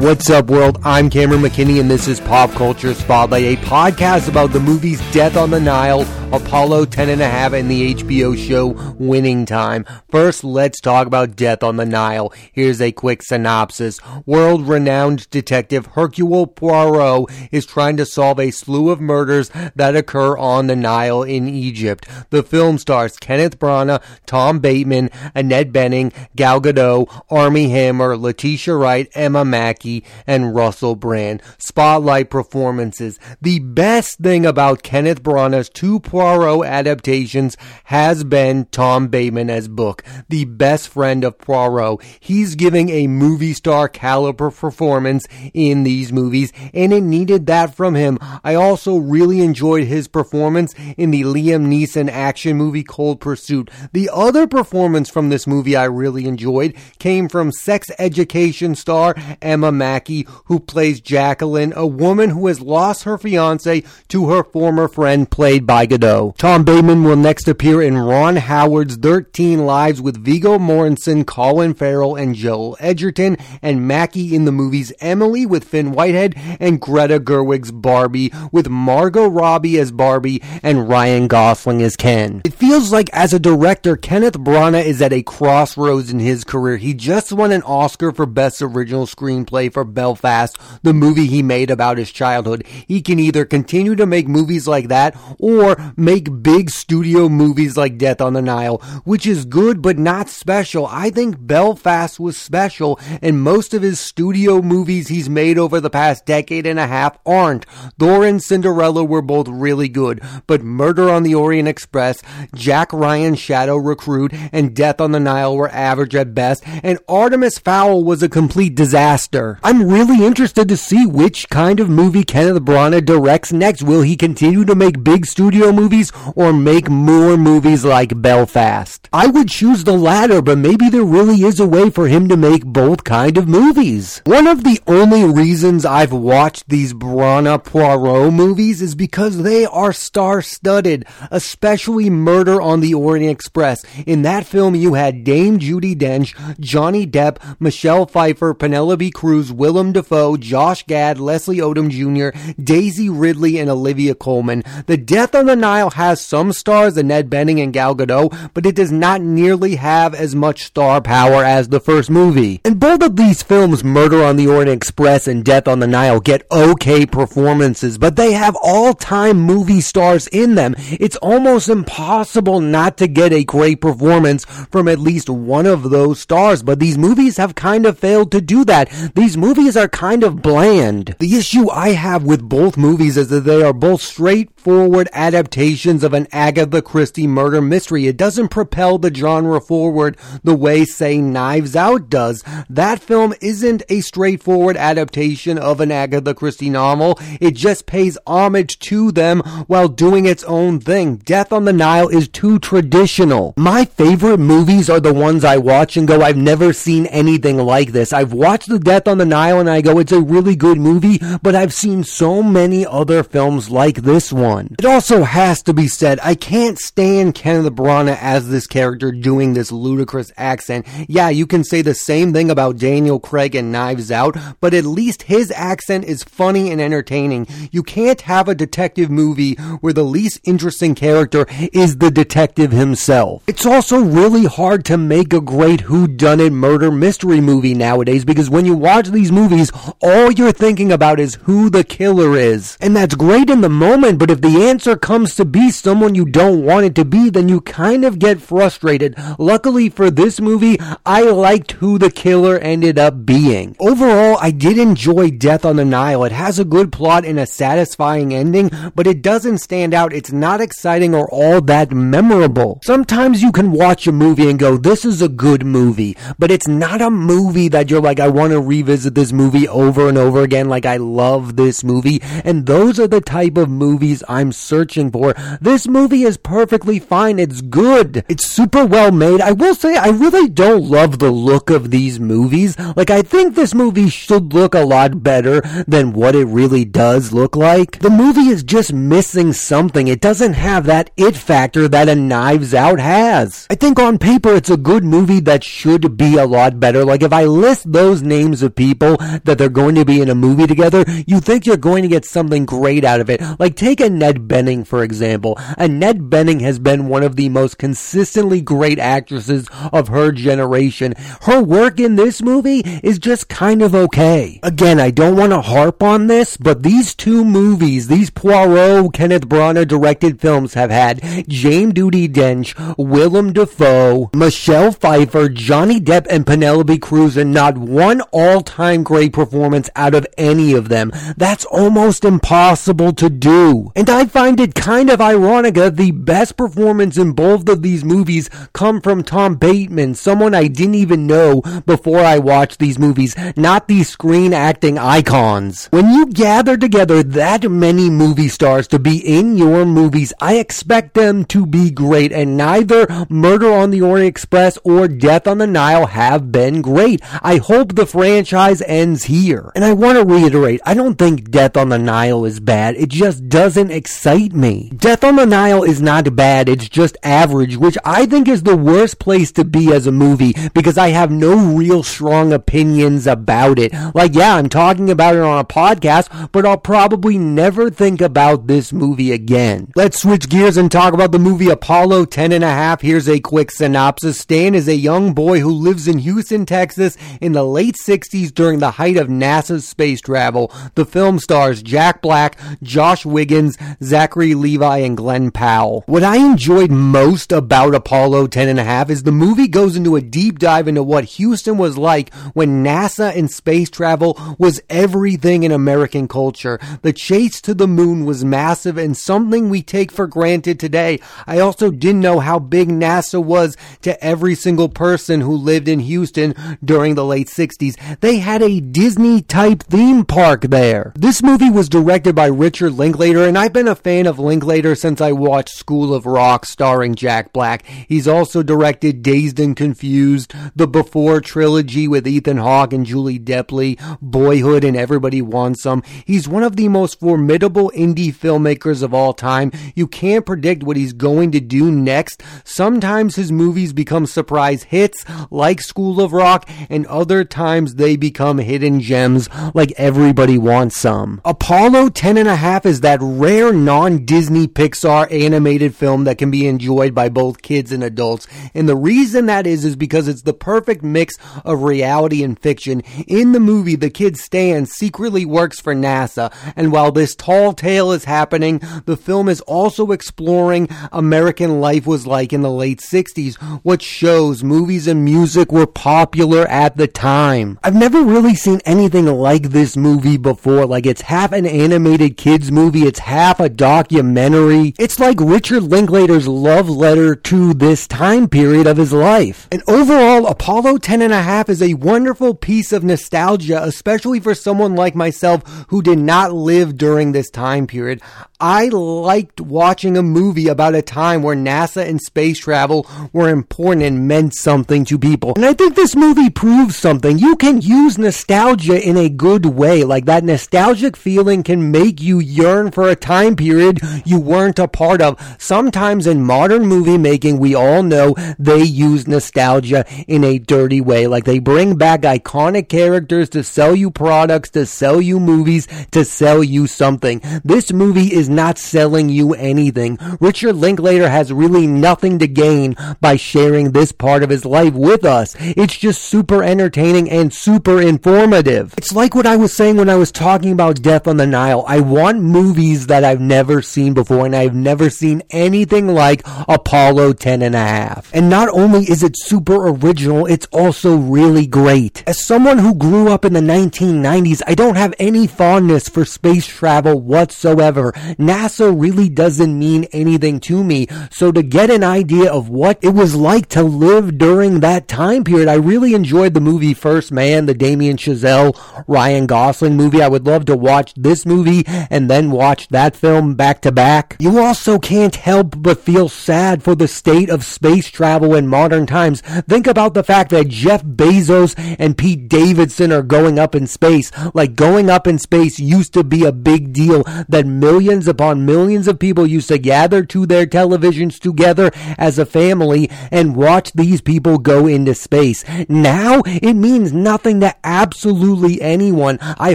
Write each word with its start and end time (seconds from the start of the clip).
What's 0.00 0.30
up, 0.30 0.46
world? 0.46 0.78
I'm 0.84 1.10
Cameron 1.10 1.40
McKinney, 1.40 1.80
and 1.80 1.90
this 1.90 2.06
is 2.06 2.20
Pop 2.20 2.52
Culture 2.52 2.94
Spotlight, 2.94 3.42
a 3.42 3.56
podcast 3.56 4.28
about 4.28 4.52
the 4.52 4.60
movies 4.60 5.00
Death 5.10 5.36
on 5.36 5.50
the 5.50 5.58
Nile, 5.58 6.02
Apollo 6.32 6.84
10 6.84 7.08
and 7.08 7.20
a 7.20 7.28
half, 7.28 7.52
and 7.52 7.68
the 7.68 7.94
HBO 7.94 8.36
show 8.38 8.94
Winning 8.96 9.44
Time. 9.44 9.84
First, 10.08 10.44
let's 10.44 10.80
talk 10.80 11.08
about 11.08 11.34
Death 11.34 11.64
on 11.64 11.78
the 11.78 11.84
Nile. 11.84 12.32
Here's 12.52 12.80
a 12.80 12.92
quick 12.92 13.24
synopsis. 13.24 13.98
World-renowned 14.24 15.28
detective 15.30 15.86
Hercule 15.86 16.46
Poirot 16.46 17.28
is 17.50 17.66
trying 17.66 17.96
to 17.96 18.06
solve 18.06 18.38
a 18.38 18.52
slew 18.52 18.90
of 18.90 19.00
murders 19.00 19.50
that 19.74 19.96
occur 19.96 20.38
on 20.38 20.68
the 20.68 20.76
Nile 20.76 21.24
in 21.24 21.48
Egypt. 21.48 22.06
The 22.30 22.44
film 22.44 22.78
stars 22.78 23.16
Kenneth 23.16 23.58
Branagh, 23.58 24.00
Tom 24.26 24.60
Bateman, 24.60 25.10
Annette 25.34 25.72
Bening, 25.72 26.14
Gal 26.36 26.60
Gadot, 26.60 27.24
Armie 27.30 27.70
Hammer, 27.70 28.16
Letitia 28.16 28.76
Wright, 28.76 29.08
Emma 29.14 29.44
Mackey, 29.44 29.87
and 30.26 30.54
Russell 30.54 30.96
Brand. 30.96 31.42
Spotlight 31.58 32.30
performances. 32.30 33.18
The 33.40 33.58
best 33.60 34.18
thing 34.18 34.44
about 34.46 34.82
Kenneth 34.82 35.22
Branagh's 35.22 35.68
two 35.68 36.00
Poirot 36.00 36.66
adaptations 36.66 37.56
has 37.84 38.24
been 38.24 38.66
Tom 38.66 39.08
Bateman 39.08 39.50
as 39.50 39.68
Book, 39.68 40.02
the 40.28 40.44
best 40.44 40.88
friend 40.88 41.24
of 41.24 41.38
Poirot. 41.38 42.02
He's 42.20 42.54
giving 42.54 42.90
a 42.90 43.06
movie 43.06 43.54
star 43.54 43.88
caliber 43.88 44.50
performance 44.50 45.26
in 45.54 45.84
these 45.84 46.12
movies, 46.12 46.52
and 46.72 46.92
it 46.92 47.02
needed 47.02 47.46
that 47.46 47.74
from 47.74 47.94
him. 47.94 48.18
I 48.44 48.54
also 48.54 48.96
really 48.96 49.40
enjoyed 49.40 49.84
his 49.84 50.08
performance 50.08 50.74
in 50.96 51.10
the 51.10 51.22
Liam 51.22 51.66
Neeson 51.66 52.10
action 52.10 52.56
movie 52.56 52.84
Cold 52.84 53.20
Pursuit. 53.20 53.70
The 53.92 54.10
other 54.12 54.46
performance 54.46 55.10
from 55.10 55.28
this 55.28 55.46
movie 55.46 55.76
I 55.76 55.84
really 55.84 56.26
enjoyed 56.26 56.74
came 56.98 57.28
from 57.28 57.52
sex 57.52 57.88
education 57.98 58.74
star 58.74 59.14
Emma 59.40 59.72
Mackey, 59.78 60.26
who 60.46 60.60
plays 60.60 61.00
Jacqueline, 61.00 61.72
a 61.76 61.86
woman 61.86 62.30
who 62.30 62.46
has 62.48 62.60
lost 62.60 63.04
her 63.04 63.16
fiance 63.16 63.82
to 64.08 64.28
her 64.30 64.44
former 64.44 64.88
friend 64.88 65.30
played 65.30 65.66
by 65.66 65.86
Gadot. 65.86 66.36
Tom 66.36 66.64
Bateman 66.64 67.04
will 67.04 67.16
next 67.16 67.48
appear 67.48 67.80
in 67.80 67.96
Ron 67.96 68.36
Howard's 68.36 68.96
13 68.96 69.64
Lives 69.64 70.00
with 70.00 70.22
Viggo 70.24 70.58
Mortensen, 70.58 71.26
Colin 71.26 71.74
Farrell, 71.74 72.16
and 72.16 72.34
Joel 72.34 72.76
Edgerton, 72.80 73.36
and 73.62 73.86
Mackey 73.86 74.34
in 74.34 74.44
the 74.44 74.52
movies 74.52 74.92
Emily 75.00 75.46
with 75.46 75.64
Finn 75.64 75.92
Whitehead 75.92 76.34
and 76.60 76.80
Greta 76.80 77.20
Gerwig's 77.20 77.70
Barbie 77.70 78.32
with 78.52 78.68
Margot 78.68 79.28
Robbie 79.28 79.78
as 79.78 79.92
Barbie 79.92 80.42
and 80.62 80.88
Ryan 80.88 81.28
Gosling 81.28 81.82
as 81.82 81.96
Ken. 81.96 82.42
It 82.44 82.54
feels 82.54 82.92
like 82.92 83.10
as 83.12 83.32
a 83.32 83.38
director, 83.38 83.96
Kenneth 83.96 84.38
Branagh 84.38 84.84
is 84.84 85.00
at 85.02 85.12
a 85.12 85.22
crossroads 85.22 86.10
in 86.10 86.18
his 86.18 86.44
career. 86.44 86.76
He 86.76 86.94
just 86.94 87.32
won 87.32 87.52
an 87.52 87.62
Oscar 87.62 88.12
for 88.12 88.26
Best 88.26 88.62
Original 88.62 89.06
Screenplay 89.06 89.67
for 89.68 89.84
Belfast, 89.84 90.56
the 90.82 90.94
movie 90.94 91.26
he 91.26 91.42
made 91.42 91.70
about 91.70 91.98
his 91.98 92.10
childhood. 92.10 92.66
He 92.86 93.02
can 93.02 93.18
either 93.18 93.44
continue 93.44 93.94
to 93.96 94.06
make 94.06 94.28
movies 94.28 94.66
like 94.66 94.88
that 94.88 95.16
or 95.38 95.76
make 95.96 96.42
big 96.42 96.70
studio 96.70 97.28
movies 97.28 97.76
like 97.76 97.98
Death 97.98 98.20
on 98.20 98.32
the 98.32 98.42
Nile, 98.42 98.78
which 99.04 99.26
is 99.26 99.44
good 99.44 99.82
but 99.82 99.98
not 99.98 100.28
special. 100.28 100.86
I 100.86 101.10
think 101.10 101.36
Belfast 101.38 102.18
was 102.18 102.36
special 102.36 102.98
and 103.22 103.42
most 103.42 103.74
of 103.74 103.82
his 103.82 104.00
studio 104.00 104.62
movies 104.62 105.08
he's 105.08 105.28
made 105.28 105.58
over 105.58 105.80
the 105.80 105.90
past 105.90 106.26
decade 106.26 106.66
and 106.66 106.78
a 106.78 106.86
half 106.86 107.18
aren't. 107.26 107.66
Thor 107.98 108.24
and 108.24 108.42
Cinderella 108.42 109.04
were 109.04 109.22
both 109.22 109.48
really 109.48 109.88
good, 109.88 110.20
but 110.46 110.62
Murder 110.62 111.10
on 111.10 111.22
the 111.22 111.34
Orient 111.34 111.68
Express, 111.68 112.22
Jack 112.54 112.92
Ryan's 112.92 113.38
Shadow 113.38 113.76
Recruit, 113.76 114.32
and 114.52 114.74
Death 114.74 115.00
on 115.00 115.12
the 115.12 115.20
Nile 115.20 115.56
were 115.56 115.68
average 115.68 116.14
at 116.14 116.34
best, 116.34 116.62
and 116.82 116.98
Artemis 117.08 117.58
Fowl 117.58 118.04
was 118.04 118.22
a 118.22 118.28
complete 118.28 118.74
disaster. 118.74 119.57
I'm 119.62 119.88
really 119.88 120.24
interested 120.24 120.68
to 120.68 120.76
see 120.76 121.04
which 121.04 121.48
kind 121.48 121.80
of 121.80 121.90
movie 121.90 122.22
Kenneth 122.22 122.62
Branagh 122.62 123.04
directs 123.04 123.52
next. 123.52 123.82
Will 123.82 124.02
he 124.02 124.16
continue 124.16 124.64
to 124.64 124.76
make 124.76 125.02
big 125.02 125.26
studio 125.26 125.72
movies 125.72 126.12
or 126.36 126.52
make 126.52 126.88
more 126.88 127.36
movies 127.36 127.84
like 127.84 128.22
Belfast? 128.22 129.08
I 129.12 129.26
would 129.26 129.48
choose 129.48 129.82
the 129.82 129.98
latter, 129.98 130.40
but 130.40 130.58
maybe 130.58 130.88
there 130.88 131.02
really 131.02 131.42
is 131.42 131.58
a 131.58 131.66
way 131.66 131.90
for 131.90 132.06
him 132.06 132.28
to 132.28 132.36
make 132.36 132.64
both 132.64 133.02
kind 133.02 133.36
of 133.36 133.48
movies. 133.48 134.22
One 134.26 134.46
of 134.46 134.62
the 134.62 134.80
only 134.86 135.24
reasons 135.24 135.84
I've 135.84 136.12
watched 136.12 136.68
these 136.68 136.94
Branagh 136.94 137.64
Poirot 137.64 138.32
movies 138.32 138.80
is 138.80 138.94
because 138.94 139.42
they 139.42 139.66
are 139.66 139.92
star-studded, 139.92 141.04
especially 141.32 142.10
Murder 142.10 142.60
on 142.60 142.80
the 142.80 142.94
Orient 142.94 143.30
Express. 143.30 143.84
In 144.06 144.22
that 144.22 144.46
film, 144.46 144.76
you 144.76 144.94
had 144.94 145.24
Dame 145.24 145.58
Judi 145.58 145.96
Dench, 145.96 146.34
Johnny 146.60 147.06
Depp, 147.06 147.38
Michelle 147.60 148.06
Pfeiffer, 148.06 148.54
Penelope 148.54 149.10
Cruz, 149.10 149.47
Willem 149.52 149.92
Dafoe, 149.92 150.36
Josh 150.36 150.84
Gad, 150.86 151.18
Leslie 151.18 151.58
Odom 151.58 151.90
Jr., 151.90 152.36
Daisy 152.60 153.08
Ridley, 153.08 153.58
and 153.58 153.70
Olivia 153.70 154.14
Colman. 154.14 154.62
The 154.86 154.96
Death 154.96 155.34
on 155.34 155.46
the 155.46 155.56
Nile 155.56 155.90
has 155.90 156.20
some 156.20 156.52
stars, 156.52 156.96
Annette 156.96 157.30
Bening 157.30 157.62
and 157.62 157.72
Gal 157.72 157.96
Gadot, 157.96 158.52
but 158.54 158.66
it 158.66 158.74
does 158.74 158.92
not 158.92 159.20
nearly 159.20 159.76
have 159.76 160.14
as 160.14 160.34
much 160.34 160.64
star 160.64 161.00
power 161.00 161.44
as 161.44 161.68
the 161.68 161.80
first 161.80 162.10
movie. 162.10 162.60
And 162.64 162.78
both 162.78 163.02
of 163.02 163.16
these 163.16 163.42
films, 163.42 163.82
Murder 163.82 164.22
on 164.22 164.36
the 164.36 164.46
Orient 164.46 164.70
Express 164.70 165.26
and 165.26 165.44
Death 165.44 165.66
on 165.66 165.80
the 165.80 165.86
Nile, 165.86 166.20
get 166.20 166.46
okay 166.50 167.06
performances, 167.06 167.96
but 167.96 168.16
they 168.16 168.32
have 168.32 168.56
all-time 168.62 169.40
movie 169.40 169.80
stars 169.80 170.26
in 170.26 170.54
them. 170.54 170.74
It's 170.78 171.16
almost 171.16 171.68
impossible 171.68 172.60
not 172.60 172.96
to 172.98 173.08
get 173.08 173.32
a 173.32 173.44
great 173.44 173.80
performance 173.80 174.44
from 174.44 174.88
at 174.88 174.98
least 174.98 175.30
one 175.30 175.64
of 175.64 175.90
those 175.90 176.20
stars, 176.20 176.62
but 176.62 176.78
these 176.78 176.98
movies 176.98 177.38
have 177.38 177.54
kind 177.54 177.86
of 177.86 177.98
failed 177.98 178.30
to 178.32 178.40
do 178.40 178.64
that. 178.66 178.90
These 179.14 179.37
movies 179.38 179.76
are 179.76 179.88
kind 179.88 180.24
of 180.24 180.42
bland. 180.42 181.14
The 181.20 181.36
issue 181.36 181.70
I 181.70 181.90
have 181.90 182.24
with 182.24 182.48
both 182.48 182.76
movies 182.76 183.16
is 183.16 183.28
that 183.28 183.42
they 183.42 183.62
are 183.62 183.72
both 183.72 184.02
straightforward 184.02 185.08
adaptations 185.12 186.02
of 186.02 186.12
an 186.12 186.26
Agatha 186.32 186.82
Christie 186.82 187.28
murder 187.28 187.62
mystery. 187.62 188.06
It 188.08 188.16
doesn't 188.16 188.48
propel 188.48 188.98
the 188.98 189.14
genre 189.14 189.60
forward 189.60 190.16
the 190.42 190.56
way, 190.56 190.84
say, 190.84 191.20
Knives 191.20 191.76
Out 191.76 192.10
does. 192.10 192.42
That 192.68 193.00
film 193.00 193.32
isn't 193.40 193.84
a 193.88 194.00
straightforward 194.00 194.76
adaptation 194.76 195.56
of 195.56 195.80
an 195.80 195.92
Agatha 195.92 196.34
Christie 196.34 196.70
novel. 196.70 197.18
It 197.40 197.52
just 197.52 197.86
pays 197.86 198.18
homage 198.26 198.78
to 198.80 199.12
them 199.12 199.40
while 199.68 199.88
doing 199.88 200.26
its 200.26 200.42
own 200.44 200.80
thing. 200.80 201.16
Death 201.16 201.52
on 201.52 201.64
the 201.64 201.72
Nile 201.72 202.08
is 202.08 202.26
too 202.28 202.58
traditional. 202.58 203.54
My 203.56 203.84
favorite 203.84 204.38
movies 204.38 204.90
are 204.90 205.00
the 205.00 205.14
ones 205.14 205.44
I 205.44 205.58
watch 205.58 205.96
and 205.96 206.08
go, 206.08 206.22
I've 206.22 206.36
never 206.36 206.72
seen 206.72 207.06
anything 207.06 207.58
like 207.58 207.92
this. 207.92 208.12
I've 208.12 208.32
watched 208.32 208.68
The 208.68 208.78
Death 208.78 209.06
on 209.06 209.18
the 209.18 209.27
Nile 209.28 209.60
and 209.60 209.68
I 209.68 209.80
go, 209.80 209.98
it's 209.98 210.12
a 210.12 210.20
really 210.20 210.56
good 210.56 210.78
movie, 210.78 211.20
but 211.42 211.54
I've 211.54 211.74
seen 211.74 212.04
so 212.04 212.42
many 212.42 212.86
other 212.86 213.22
films 213.22 213.70
like 213.70 213.96
this 214.02 214.32
one. 214.32 214.74
It 214.78 214.84
also 214.84 215.24
has 215.24 215.62
to 215.64 215.74
be 215.74 215.86
said, 215.86 216.18
I 216.22 216.34
can't 216.34 216.78
stand 216.78 217.34
Kenneth 217.34 217.72
Branagh 217.72 218.18
as 218.20 218.48
this 218.48 218.66
character 218.66 219.12
doing 219.12 219.54
this 219.54 219.72
ludicrous 219.72 220.32
accent. 220.36 220.86
Yeah, 221.08 221.28
you 221.28 221.46
can 221.46 221.64
say 221.64 221.82
the 221.82 221.94
same 221.94 222.32
thing 222.32 222.50
about 222.50 222.78
Daniel 222.78 223.20
Craig 223.20 223.54
and 223.54 223.72
Knives 223.72 224.10
Out, 224.10 224.36
but 224.60 224.74
at 224.74 224.84
least 224.84 225.24
his 225.24 225.50
accent 225.52 226.04
is 226.04 226.22
funny 226.24 226.70
and 226.70 226.80
entertaining. 226.80 227.46
You 227.70 227.82
can't 227.82 228.20
have 228.22 228.48
a 228.48 228.54
detective 228.54 229.10
movie 229.10 229.54
where 229.80 229.92
the 229.92 230.04
least 230.04 230.40
interesting 230.44 230.94
character 230.94 231.46
is 231.72 231.98
the 231.98 232.10
detective 232.10 232.72
himself. 232.72 233.42
It's 233.46 233.66
also 233.66 234.00
really 234.00 234.44
hard 234.44 234.84
to 234.86 234.96
make 234.96 235.32
a 235.32 235.40
great 235.40 235.80
whodunit 235.84 236.52
murder 236.52 236.90
mystery 236.90 237.40
movie 237.40 237.74
nowadays 237.74 238.24
because 238.24 238.50
when 238.50 238.64
you 238.64 238.74
watch 238.74 239.08
these 239.18 239.32
movies, 239.32 239.72
all 240.00 240.30
you're 240.30 240.52
thinking 240.52 240.92
about 240.92 241.18
is 241.18 241.38
who 241.42 241.68
the 241.68 241.82
killer 241.82 242.36
is. 242.36 242.78
And 242.80 242.94
that's 242.94 243.16
great 243.16 243.50
in 243.50 243.62
the 243.62 243.68
moment, 243.68 244.20
but 244.20 244.30
if 244.30 244.40
the 244.40 244.62
answer 244.68 244.94
comes 244.94 245.34
to 245.34 245.44
be 245.44 245.72
someone 245.72 246.14
you 246.14 246.24
don't 246.24 246.64
want 246.64 246.86
it 246.86 246.94
to 246.94 247.04
be, 247.04 247.30
then 247.30 247.48
you 247.48 247.60
kind 247.60 248.04
of 248.04 248.20
get 248.20 248.40
frustrated. 248.40 249.16
Luckily 249.36 249.88
for 249.88 250.08
this 250.08 250.40
movie, 250.40 250.78
I 251.04 251.22
liked 251.22 251.72
who 251.72 251.98
the 251.98 252.12
killer 252.12 252.58
ended 252.58 252.96
up 252.96 253.26
being. 253.26 253.74
Overall, 253.80 254.38
I 254.40 254.52
did 254.52 254.78
enjoy 254.78 255.32
Death 255.32 255.64
on 255.64 255.76
the 255.76 255.84
Nile. 255.84 256.22
It 256.22 256.30
has 256.30 256.60
a 256.60 256.64
good 256.64 256.92
plot 256.92 257.24
and 257.24 257.40
a 257.40 257.46
satisfying 257.46 258.32
ending, 258.32 258.70
but 258.94 259.08
it 259.08 259.20
doesn't 259.20 259.58
stand 259.58 259.94
out. 259.94 260.12
It's 260.12 260.30
not 260.30 260.60
exciting 260.60 261.12
or 261.12 261.28
all 261.32 261.60
that 261.62 261.90
memorable. 261.90 262.78
Sometimes 262.84 263.42
you 263.42 263.50
can 263.50 263.72
watch 263.72 264.06
a 264.06 264.12
movie 264.12 264.48
and 264.48 264.60
go, 264.60 264.76
this 264.76 265.04
is 265.04 265.20
a 265.20 265.28
good 265.28 265.66
movie, 265.66 266.16
but 266.38 266.52
it's 266.52 266.68
not 266.68 267.02
a 267.02 267.10
movie 267.10 267.66
that 267.68 267.90
you're 267.90 268.00
like, 268.00 268.20
I 268.20 268.28
want 268.28 268.52
to 268.52 268.60
revisit 268.60 268.97
this 269.04 269.32
movie 269.32 269.68
over 269.68 270.08
and 270.08 270.18
over 270.18 270.42
again. 270.42 270.68
Like, 270.68 270.86
I 270.86 270.96
love 270.96 271.56
this 271.56 271.84
movie. 271.84 272.20
And 272.44 272.66
those 272.66 272.98
are 272.98 273.08
the 273.08 273.20
type 273.20 273.56
of 273.56 273.68
movies 273.68 274.22
I'm 274.28 274.52
searching 274.52 275.10
for. 275.10 275.34
This 275.60 275.86
movie 275.86 276.22
is 276.22 276.36
perfectly 276.36 276.98
fine. 276.98 277.38
It's 277.38 277.60
good. 277.60 278.24
It's 278.28 278.46
super 278.46 278.84
well 278.84 279.12
made. 279.12 279.40
I 279.40 279.52
will 279.52 279.74
say, 279.74 279.96
I 279.96 280.08
really 280.08 280.48
don't 280.48 280.84
love 280.84 281.18
the 281.18 281.30
look 281.30 281.70
of 281.70 281.90
these 281.90 282.18
movies. 282.18 282.78
Like, 282.96 283.10
I 283.10 283.22
think 283.22 283.54
this 283.54 283.74
movie 283.74 284.08
should 284.08 284.52
look 284.52 284.74
a 284.74 284.84
lot 284.84 285.22
better 285.22 285.60
than 285.86 286.12
what 286.12 286.34
it 286.34 286.46
really 286.46 286.84
does 286.84 287.32
look 287.32 287.56
like. 287.56 288.00
The 288.00 288.10
movie 288.10 288.48
is 288.48 288.62
just 288.62 288.92
missing 288.92 289.52
something. 289.52 290.08
It 290.08 290.20
doesn't 290.20 290.54
have 290.54 290.86
that 290.86 291.10
it 291.16 291.36
factor 291.36 291.88
that 291.88 292.08
a 292.08 292.14
Knives 292.14 292.74
Out 292.74 293.00
has. 293.00 293.66
I 293.70 293.74
think 293.74 293.98
on 293.98 294.18
paper 294.18 294.54
it's 294.54 294.70
a 294.70 294.76
good 294.76 295.04
movie 295.04 295.40
that 295.40 295.64
should 295.64 296.16
be 296.16 296.36
a 296.36 296.46
lot 296.46 296.80
better. 296.80 297.04
Like, 297.04 297.22
if 297.22 297.32
I 297.32 297.44
list 297.44 297.92
those 297.92 298.22
names 298.22 298.62
of 298.62 298.74
people 298.74 298.87
people 298.88 299.16
that 299.44 299.56
they're 299.58 299.68
going 299.68 299.94
to 299.94 300.04
be 300.04 300.20
in 300.20 300.30
a 300.30 300.34
movie 300.34 300.66
together, 300.66 301.04
you 301.26 301.40
think 301.40 301.66
you're 301.66 301.76
going 301.76 302.02
to 302.02 302.08
get 302.08 302.24
something 302.24 302.64
great 302.64 303.04
out 303.04 303.20
of 303.20 303.28
it. 303.28 303.40
Like 303.58 303.76
take 303.76 304.00
Annette 304.00 304.48
Bening, 304.48 304.86
for 304.86 305.02
example. 305.02 305.58
Annette 305.76 306.18
Bening 306.18 306.60
has 306.62 306.78
been 306.78 307.08
one 307.08 307.22
of 307.22 307.36
the 307.36 307.48
most 307.48 307.76
consistently 307.78 308.60
great 308.60 308.98
actresses 308.98 309.68
of 309.92 310.08
her 310.08 310.32
generation. 310.32 311.14
Her 311.42 311.62
work 311.62 312.00
in 312.00 312.16
this 312.16 312.40
movie 312.40 312.80
is 313.02 313.18
just 313.18 313.48
kind 313.48 313.82
of 313.82 313.94
okay. 313.94 314.58
Again, 314.62 314.98
I 314.98 315.10
don't 315.10 315.36
want 315.36 315.52
to 315.52 315.60
harp 315.60 316.02
on 316.02 316.26
this, 316.28 316.56
but 316.56 316.82
these 316.82 317.14
two 317.14 317.44
movies, 317.44 318.08
these 318.08 318.30
Poirot, 318.30 319.12
Kenneth 319.12 319.48
Branagh 319.48 319.86
directed 319.86 320.40
films 320.40 320.74
have 320.74 320.90
had 320.90 321.20
Dame 321.48 321.92
Judi 321.92 322.32
Dench, 322.32 322.74
Willem 322.96 323.52
Dafoe, 323.52 324.30
Michelle 324.34 324.92
Pfeiffer, 324.92 325.48
Johnny 325.48 326.00
Depp, 326.00 326.26
and 326.30 326.46
Penelope 326.46 326.98
Cruz, 326.98 327.36
and 327.36 327.52
not 327.52 327.76
one 327.76 328.20
all-time 328.32 328.77
great 328.78 329.32
performance 329.32 329.90
out 329.96 330.14
of 330.14 330.26
any 330.36 330.72
of 330.72 330.88
them. 330.88 331.10
That's 331.36 331.64
almost 331.64 332.24
impossible 332.24 333.12
to 333.14 333.28
do. 333.28 333.90
And 333.96 334.08
I 334.08 334.26
find 334.26 334.60
it 334.60 334.74
kind 334.74 335.10
of 335.10 335.20
ironic 335.20 335.74
that 335.74 335.96
the 335.96 336.12
best 336.12 336.56
performance 336.56 337.18
in 337.18 337.32
both 337.32 337.68
of 337.68 337.82
these 337.82 338.04
movies 338.04 338.48
come 338.72 339.00
from 339.00 339.24
Tom 339.24 339.56
Bateman, 339.56 340.14
someone 340.14 340.54
I 340.54 340.68
didn't 340.68 340.94
even 340.94 341.26
know 341.26 341.62
before 341.86 342.20
I 342.20 342.38
watched 342.38 342.78
these 342.78 342.98
movies, 342.98 343.34
not 343.56 343.88
these 343.88 344.08
screen 344.08 344.52
acting 344.54 344.96
icons. 344.96 345.88
When 345.90 346.10
you 346.10 346.26
gather 346.26 346.76
together 346.76 347.22
that 347.22 347.68
many 347.70 348.10
movie 348.10 348.48
stars 348.48 348.86
to 348.88 348.98
be 348.98 349.18
in 349.18 349.56
your 349.56 349.84
movies, 349.84 350.32
I 350.40 350.56
expect 350.58 351.14
them 351.14 351.44
to 351.46 351.66
be 351.66 351.90
great, 351.90 352.32
and 352.32 352.56
neither 352.56 353.06
Murder 353.28 353.72
on 353.72 353.90
the 353.90 354.02
Orient 354.02 354.28
Express 354.28 354.78
or 354.84 355.08
Death 355.08 355.48
on 355.48 355.58
the 355.58 355.66
Nile 355.66 356.06
have 356.06 356.52
been 356.52 356.80
great. 356.80 357.20
I 357.42 357.56
hope 357.56 357.94
the 357.94 358.06
franchise 358.06 358.67
ends 358.86 359.24
here. 359.24 359.72
And 359.74 359.84
I 359.84 359.92
want 359.92 360.18
to 360.18 360.24
reiterate, 360.24 360.80
I 360.84 360.94
don't 360.94 361.16
think 361.16 361.50
Death 361.50 361.76
on 361.76 361.88
the 361.88 361.98
Nile 361.98 362.44
is 362.44 362.60
bad. 362.60 362.96
It 362.96 363.08
just 363.08 363.48
doesn't 363.48 363.90
excite 363.90 364.52
me. 364.52 364.90
Death 364.96 365.24
on 365.24 365.36
the 365.36 365.46
Nile 365.46 365.82
is 365.82 366.02
not 366.02 366.36
bad. 366.36 366.68
It's 366.68 366.88
just 366.88 367.16
average, 367.22 367.76
which 367.76 367.96
I 368.04 368.26
think 368.26 368.48
is 368.48 368.62
the 368.62 368.76
worst 368.76 369.18
place 369.18 369.50
to 369.52 369.64
be 369.64 369.92
as 369.92 370.06
a 370.06 370.12
movie 370.12 370.54
because 370.74 370.98
I 370.98 371.08
have 371.08 371.30
no 371.30 371.56
real 371.74 372.02
strong 372.02 372.52
opinions 372.52 373.26
about 373.26 373.78
it. 373.78 373.92
Like, 374.14 374.34
yeah, 374.34 374.56
I'm 374.56 374.68
talking 374.68 375.10
about 375.10 375.34
it 375.34 375.42
on 375.42 375.58
a 375.58 375.64
podcast, 375.64 376.52
but 376.52 376.66
I'll 376.66 376.76
probably 376.76 377.38
never 377.38 377.90
think 377.90 378.20
about 378.20 378.66
this 378.66 378.92
movie 378.92 379.32
again. 379.32 379.92
Let's 379.96 380.20
switch 380.20 380.48
gears 380.48 380.76
and 380.76 380.92
talk 380.92 381.14
about 381.14 381.32
the 381.32 381.38
movie 381.38 381.70
Apollo 381.70 382.26
10 382.26 382.52
and 382.52 382.64
a 382.64 382.68
half. 382.68 383.00
Here's 383.00 383.28
a 383.28 383.40
quick 383.40 383.70
synopsis. 383.70 384.38
Stan 384.38 384.74
is 384.74 384.88
a 384.88 384.94
young 384.94 385.32
boy 385.32 385.60
who 385.60 385.70
lives 385.70 386.08
in 386.08 386.18
Houston, 386.18 386.66
Texas 386.66 387.16
in 387.40 387.52
the 387.52 387.64
late 387.64 387.96
60s 387.96 388.52
during 388.58 388.80
the 388.80 388.90
height 388.90 389.16
of 389.16 389.28
NASA's 389.28 389.86
space 389.86 390.20
travel. 390.20 390.72
The 390.96 391.04
film 391.04 391.38
stars 391.38 391.80
Jack 391.80 392.20
Black, 392.20 392.58
Josh 392.82 393.24
Wiggins, 393.24 393.78
Zachary 394.02 394.54
Levi, 394.54 394.98
and 394.98 395.16
Glen 395.16 395.52
Powell. 395.52 396.02
What 396.06 396.24
I 396.24 396.38
enjoyed 396.38 396.90
most 396.90 397.52
about 397.52 397.94
Apollo 397.94 398.48
10 398.48 398.68
and 398.68 398.80
a 398.80 398.82
half 398.82 399.10
is 399.10 399.22
the 399.22 399.30
movie 399.30 399.68
goes 399.68 399.94
into 399.94 400.16
a 400.16 400.20
deep 400.20 400.58
dive 400.58 400.88
into 400.88 401.04
what 401.04 401.36
Houston 401.36 401.78
was 401.78 401.96
like 401.96 402.34
when 402.52 402.82
NASA 402.82 403.32
and 403.36 403.48
space 403.48 403.90
travel 403.90 404.36
was 404.58 404.82
everything 404.90 405.62
in 405.62 405.70
American 405.70 406.26
culture. 406.26 406.80
The 407.02 407.12
chase 407.12 407.60
to 407.60 407.74
the 407.74 407.86
moon 407.86 408.24
was 408.24 408.44
massive 408.44 408.98
and 408.98 409.16
something 409.16 409.70
we 409.70 409.82
take 409.82 410.10
for 410.10 410.26
granted 410.26 410.80
today. 410.80 411.20
I 411.46 411.60
also 411.60 411.92
didn't 411.92 412.22
know 412.22 412.40
how 412.40 412.58
big 412.58 412.88
NASA 412.88 413.40
was 413.40 413.76
to 414.02 414.20
every 414.22 414.56
single 414.56 414.88
person 414.88 415.42
who 415.42 415.54
lived 415.54 415.86
in 415.86 416.00
Houston 416.00 416.56
during 416.84 417.14
the 417.14 417.24
late 417.24 417.46
60s. 417.46 418.18
They 418.18 418.47
had 418.48 418.62
a 418.62 418.80
Disney 418.80 419.42
type 419.42 419.82
theme 419.82 420.24
park 420.24 420.62
there. 420.62 421.12
This 421.14 421.42
movie 421.42 421.68
was 421.68 421.86
directed 421.86 422.34
by 422.34 422.46
Richard 422.46 422.94
Linklater 422.94 423.44
and 423.46 423.58
I've 423.58 423.74
been 423.74 423.86
a 423.86 423.94
fan 423.94 424.26
of 424.26 424.38
Linklater 424.38 424.94
since 424.94 425.20
I 425.20 425.32
watched 425.32 425.76
School 425.76 426.14
of 426.14 426.24
Rock 426.24 426.64
starring 426.64 427.14
Jack 427.14 427.52
Black. 427.52 427.84
He's 427.84 428.26
also 428.26 428.62
directed 428.62 429.22
Dazed 429.22 429.60
and 429.60 429.76
Confused, 429.76 430.54
the 430.74 430.88
Before 430.88 431.42
trilogy 431.42 432.08
with 432.08 432.26
Ethan 432.26 432.56
Hawke 432.56 432.94
and 432.94 433.04
Julie 433.04 433.38
Delpy, 433.38 434.00
Boyhood 434.22 434.82
and 434.82 434.96
Everybody 434.96 435.42
Wants 435.42 435.82
Some. 435.82 436.02
He's 436.24 436.48
one 436.48 436.62
of 436.62 436.76
the 436.76 436.88
most 436.88 437.20
formidable 437.20 437.92
indie 437.94 438.34
filmmakers 438.34 439.02
of 439.02 439.12
all 439.12 439.34
time. 439.34 439.72
You 439.94 440.06
can't 440.06 440.46
predict 440.46 440.82
what 440.82 440.96
he's 440.96 441.12
going 441.12 441.50
to 441.50 441.60
do 441.60 441.90
next. 441.90 442.42
Sometimes 442.64 443.36
his 443.36 443.52
movies 443.52 443.92
become 443.92 444.24
surprise 444.24 444.84
hits 444.84 445.22
like 445.50 445.82
School 445.82 446.18
of 446.18 446.32
Rock 446.32 446.66
and 446.88 447.06
other 447.08 447.44
times 447.44 447.96
they 447.96 448.16
become 448.16 448.37
hidden 448.38 449.00
gems 449.00 449.48
like 449.74 449.92
Everybody 449.96 450.58
Wants 450.58 451.00
Some. 451.00 451.40
Apollo 451.44 452.10
10 452.10 452.36
and 452.36 452.48
a 452.48 452.54
half 452.54 452.86
is 452.86 453.00
that 453.00 453.18
rare 453.20 453.72
non-Disney 453.72 454.68
Pixar 454.68 455.30
animated 455.32 455.96
film 455.96 456.22
that 456.22 456.38
can 456.38 456.48
be 456.48 456.68
enjoyed 456.68 457.16
by 457.16 457.28
both 457.28 457.62
kids 457.62 457.90
and 457.90 458.04
adults. 458.04 458.46
And 458.74 458.88
the 458.88 458.94
reason 458.94 459.46
that 459.46 459.66
is 459.66 459.84
is 459.84 459.96
because 459.96 460.28
it's 460.28 460.42
the 460.42 460.52
perfect 460.52 461.02
mix 461.02 461.34
of 461.64 461.82
reality 461.82 462.44
and 462.44 462.56
fiction. 462.56 463.00
In 463.26 463.50
the 463.50 463.60
movie, 463.60 463.96
the 463.96 464.08
kid 464.08 464.36
Stan 464.36 464.86
secretly 464.86 465.44
works 465.44 465.80
for 465.80 465.92
NASA, 465.92 466.54
and 466.76 466.92
while 466.92 467.10
this 467.10 467.34
tall 467.34 467.72
tale 467.72 468.12
is 468.12 468.24
happening, 468.24 468.80
the 469.06 469.16
film 469.16 469.48
is 469.48 469.60
also 469.62 470.12
exploring 470.12 470.88
American 471.10 471.80
life 471.80 472.06
was 472.06 472.24
like 472.24 472.52
in 472.52 472.62
the 472.62 472.70
late 472.70 473.00
60s, 473.00 473.56
what 473.82 474.00
shows, 474.00 474.62
movies, 474.62 475.08
and 475.08 475.24
music 475.24 475.72
were 475.72 475.88
popular 475.88 476.66
at 476.68 476.96
the 476.96 477.08
time. 477.08 477.80
I've 477.82 477.96
never 477.96 478.27
really 478.28 478.54
seen 478.54 478.80
anything 478.84 479.26
like 479.26 479.70
this 479.70 479.96
movie 479.96 480.36
before. 480.36 480.86
Like, 480.86 481.06
it's 481.06 481.22
half 481.22 481.52
an 481.52 481.66
animated 481.66 482.36
kids 482.36 482.70
movie, 482.70 483.04
it's 483.04 483.20
half 483.20 483.58
a 483.58 483.68
documentary. 483.68 484.94
It's 484.98 485.18
like 485.18 485.40
Richard 485.40 485.84
Linklater's 485.84 486.46
love 486.46 486.88
letter 486.88 487.34
to 487.34 487.74
this 487.74 488.06
time 488.06 488.48
period 488.48 488.86
of 488.86 488.98
his 488.98 489.12
life. 489.12 489.66
And 489.72 489.82
overall, 489.88 490.46
Apollo 490.46 490.98
10 490.98 491.22
and 491.22 491.32
a 491.32 491.42
half 491.42 491.68
is 491.68 491.82
a 491.82 491.94
wonderful 491.94 492.54
piece 492.54 492.92
of 492.92 493.02
nostalgia, 493.02 493.82
especially 493.82 494.40
for 494.40 494.54
someone 494.54 494.94
like 494.94 495.14
myself 495.14 495.62
who 495.88 496.02
did 496.02 496.18
not 496.18 496.52
live 496.52 496.96
during 496.96 497.32
this 497.32 497.50
time 497.50 497.86
period. 497.86 498.20
I 498.60 498.88
liked 498.88 499.60
watching 499.60 500.16
a 500.16 500.22
movie 500.22 500.66
about 500.66 500.96
a 500.96 501.02
time 501.02 501.42
where 501.42 501.54
NASA 501.54 502.04
and 502.04 502.20
space 502.20 502.58
travel 502.58 503.06
were 503.32 503.48
important 503.48 504.02
and 504.02 504.26
meant 504.26 504.54
something 504.54 505.04
to 505.06 505.18
people. 505.18 505.52
And 505.54 505.64
I 505.64 505.74
think 505.74 505.94
this 505.94 506.16
movie 506.16 506.50
proves 506.50 506.96
something. 506.96 507.38
You 507.38 507.54
can 507.56 507.80
use 507.80 508.07
nostalgia 508.16 509.06
in 509.06 509.16
a 509.16 509.28
good 509.28 509.66
way. 509.66 510.04
Like 510.04 510.24
that 510.26 510.44
nostalgic 510.44 511.16
feeling 511.16 511.62
can 511.62 511.90
make 511.90 512.20
you 512.20 512.38
yearn 512.38 512.90
for 512.92 513.08
a 513.08 513.16
time 513.16 513.56
period 513.56 514.00
you 514.24 514.38
weren't 514.38 514.78
a 514.78 514.86
part 514.88 515.20
of. 515.20 515.38
Sometimes 515.58 516.26
in 516.26 516.44
modern 516.44 516.86
movie 516.86 517.18
making, 517.18 517.58
we 517.58 517.74
all 517.74 518.02
know 518.02 518.34
they 518.58 518.82
use 518.82 519.26
nostalgia 519.26 520.04
in 520.28 520.44
a 520.44 520.58
dirty 520.58 521.00
way. 521.00 521.26
Like 521.26 521.44
they 521.44 521.58
bring 521.58 521.96
back 521.96 522.22
iconic 522.22 522.88
characters 522.88 523.48
to 523.50 523.64
sell 523.64 523.96
you 523.96 524.10
products, 524.10 524.70
to 524.70 524.86
sell 524.86 525.20
you 525.20 525.40
movies, 525.40 525.88
to 526.12 526.24
sell 526.24 526.62
you 526.62 526.86
something. 526.86 527.42
This 527.64 527.92
movie 527.92 528.32
is 528.32 528.48
not 528.48 528.78
selling 528.78 529.28
you 529.28 529.54
anything. 529.54 530.18
Richard 530.40 530.76
Linklater 530.76 531.28
has 531.28 531.52
really 531.52 531.86
nothing 531.86 532.38
to 532.38 532.46
gain 532.46 532.94
by 533.20 533.36
sharing 533.36 533.90
this 533.90 534.12
part 534.12 534.42
of 534.42 534.50
his 534.50 534.64
life 534.64 534.94
with 534.94 535.24
us. 535.24 535.56
It's 535.58 535.96
just 535.96 536.22
super 536.22 536.62
entertaining 536.62 537.30
and 537.30 537.52
super 537.52 537.97
informative. 538.00 538.94
It's 538.96 539.12
like 539.12 539.34
what 539.34 539.46
I 539.46 539.56
was 539.56 539.76
saying 539.76 539.96
when 539.96 540.08
I 540.08 540.16
was 540.16 540.32
talking 540.32 540.72
about 540.72 541.02
Death 541.02 541.26
on 541.26 541.36
the 541.36 541.46
Nile. 541.46 541.84
I 541.86 542.00
want 542.00 542.40
movies 542.40 543.06
that 543.08 543.24
I've 543.24 543.40
never 543.40 543.82
seen 543.82 544.14
before 544.14 544.46
and 544.46 544.56
I've 544.56 544.74
never 544.74 545.10
seen 545.10 545.42
anything 545.50 546.08
like 546.08 546.42
Apollo 546.68 547.34
10 547.34 547.62
and 547.62 547.74
a 547.74 547.78
half. 547.78 548.30
And 548.34 548.48
not 548.48 548.68
only 548.70 549.04
is 549.04 549.22
it 549.22 549.34
super 549.36 549.88
original, 549.88 550.46
it's 550.46 550.66
also 550.72 551.16
really 551.16 551.66
great. 551.66 552.22
As 552.26 552.44
someone 552.44 552.78
who 552.78 552.94
grew 552.94 553.28
up 553.28 553.44
in 553.44 553.52
the 553.52 553.60
1990s, 553.60 554.62
I 554.66 554.74
don't 554.74 554.96
have 554.96 555.14
any 555.18 555.46
fondness 555.46 556.08
for 556.08 556.24
space 556.24 556.66
travel 556.66 557.20
whatsoever. 557.20 558.12
NASA 558.38 558.94
really 558.98 559.28
doesn't 559.28 559.78
mean 559.78 560.04
anything 560.12 560.60
to 560.60 560.84
me. 560.84 561.06
So 561.30 561.52
to 561.52 561.62
get 561.62 561.90
an 561.90 562.04
idea 562.04 562.52
of 562.52 562.68
what 562.68 562.98
it 563.02 563.10
was 563.10 563.34
like 563.34 563.68
to 563.70 563.82
live 563.82 564.38
during 564.38 564.80
that 564.80 565.08
time 565.08 565.44
period, 565.44 565.68
I 565.68 565.74
really 565.74 566.14
enjoyed 566.14 566.54
the 566.54 566.60
movie 566.60 566.94
First 566.94 567.32
Man, 567.32 567.66
the 567.66 567.74
Damien 567.88 568.18
Chazelle, 568.18 568.78
Ryan 569.08 569.46
Gosling 569.46 569.96
movie. 569.96 570.20
I 570.20 570.28
would 570.28 570.46
love 570.46 570.66
to 570.66 570.76
watch 570.76 571.14
this 571.14 571.46
movie 571.46 571.84
and 571.86 572.28
then 572.28 572.50
watch 572.50 572.88
that 572.88 573.16
film 573.16 573.54
back 573.54 573.80
to 573.80 573.90
back. 573.90 574.36
You 574.38 574.58
also 574.58 574.98
can't 574.98 575.34
help 575.34 575.74
but 575.78 575.98
feel 575.98 576.28
sad 576.28 576.82
for 576.82 576.94
the 576.94 577.08
state 577.08 577.48
of 577.48 577.64
space 577.64 578.10
travel 578.10 578.54
in 578.54 578.68
modern 578.68 579.06
times. 579.06 579.40
Think 579.40 579.86
about 579.86 580.12
the 580.12 580.22
fact 580.22 580.50
that 580.50 580.68
Jeff 580.68 581.02
Bezos 581.02 581.74
and 581.98 582.18
Pete 582.18 582.50
Davidson 582.50 583.10
are 583.10 583.22
going 583.22 583.58
up 583.58 583.74
in 583.74 583.86
space. 583.86 584.30
Like 584.52 584.74
going 584.74 585.08
up 585.08 585.26
in 585.26 585.38
space 585.38 585.78
used 585.78 586.12
to 586.12 586.22
be 586.22 586.44
a 586.44 586.52
big 586.52 586.92
deal 586.92 587.22
that 587.48 587.64
millions 587.64 588.28
upon 588.28 588.66
millions 588.66 589.08
of 589.08 589.18
people 589.18 589.46
used 589.46 589.68
to 589.68 589.78
gather 589.78 590.26
to 590.26 590.44
their 590.44 590.66
televisions 590.66 591.38
together 591.38 591.90
as 592.18 592.38
a 592.38 592.44
family 592.44 593.10
and 593.30 593.56
watch 593.56 593.94
these 593.94 594.20
people 594.20 594.58
go 594.58 594.86
into 594.86 595.14
space. 595.14 595.64
Now 595.88 596.42
it 596.44 596.74
means 596.74 597.14
nothing 597.14 597.60
to 597.60 597.77
absolutely 597.84 598.80
anyone. 598.80 599.38
I 599.40 599.74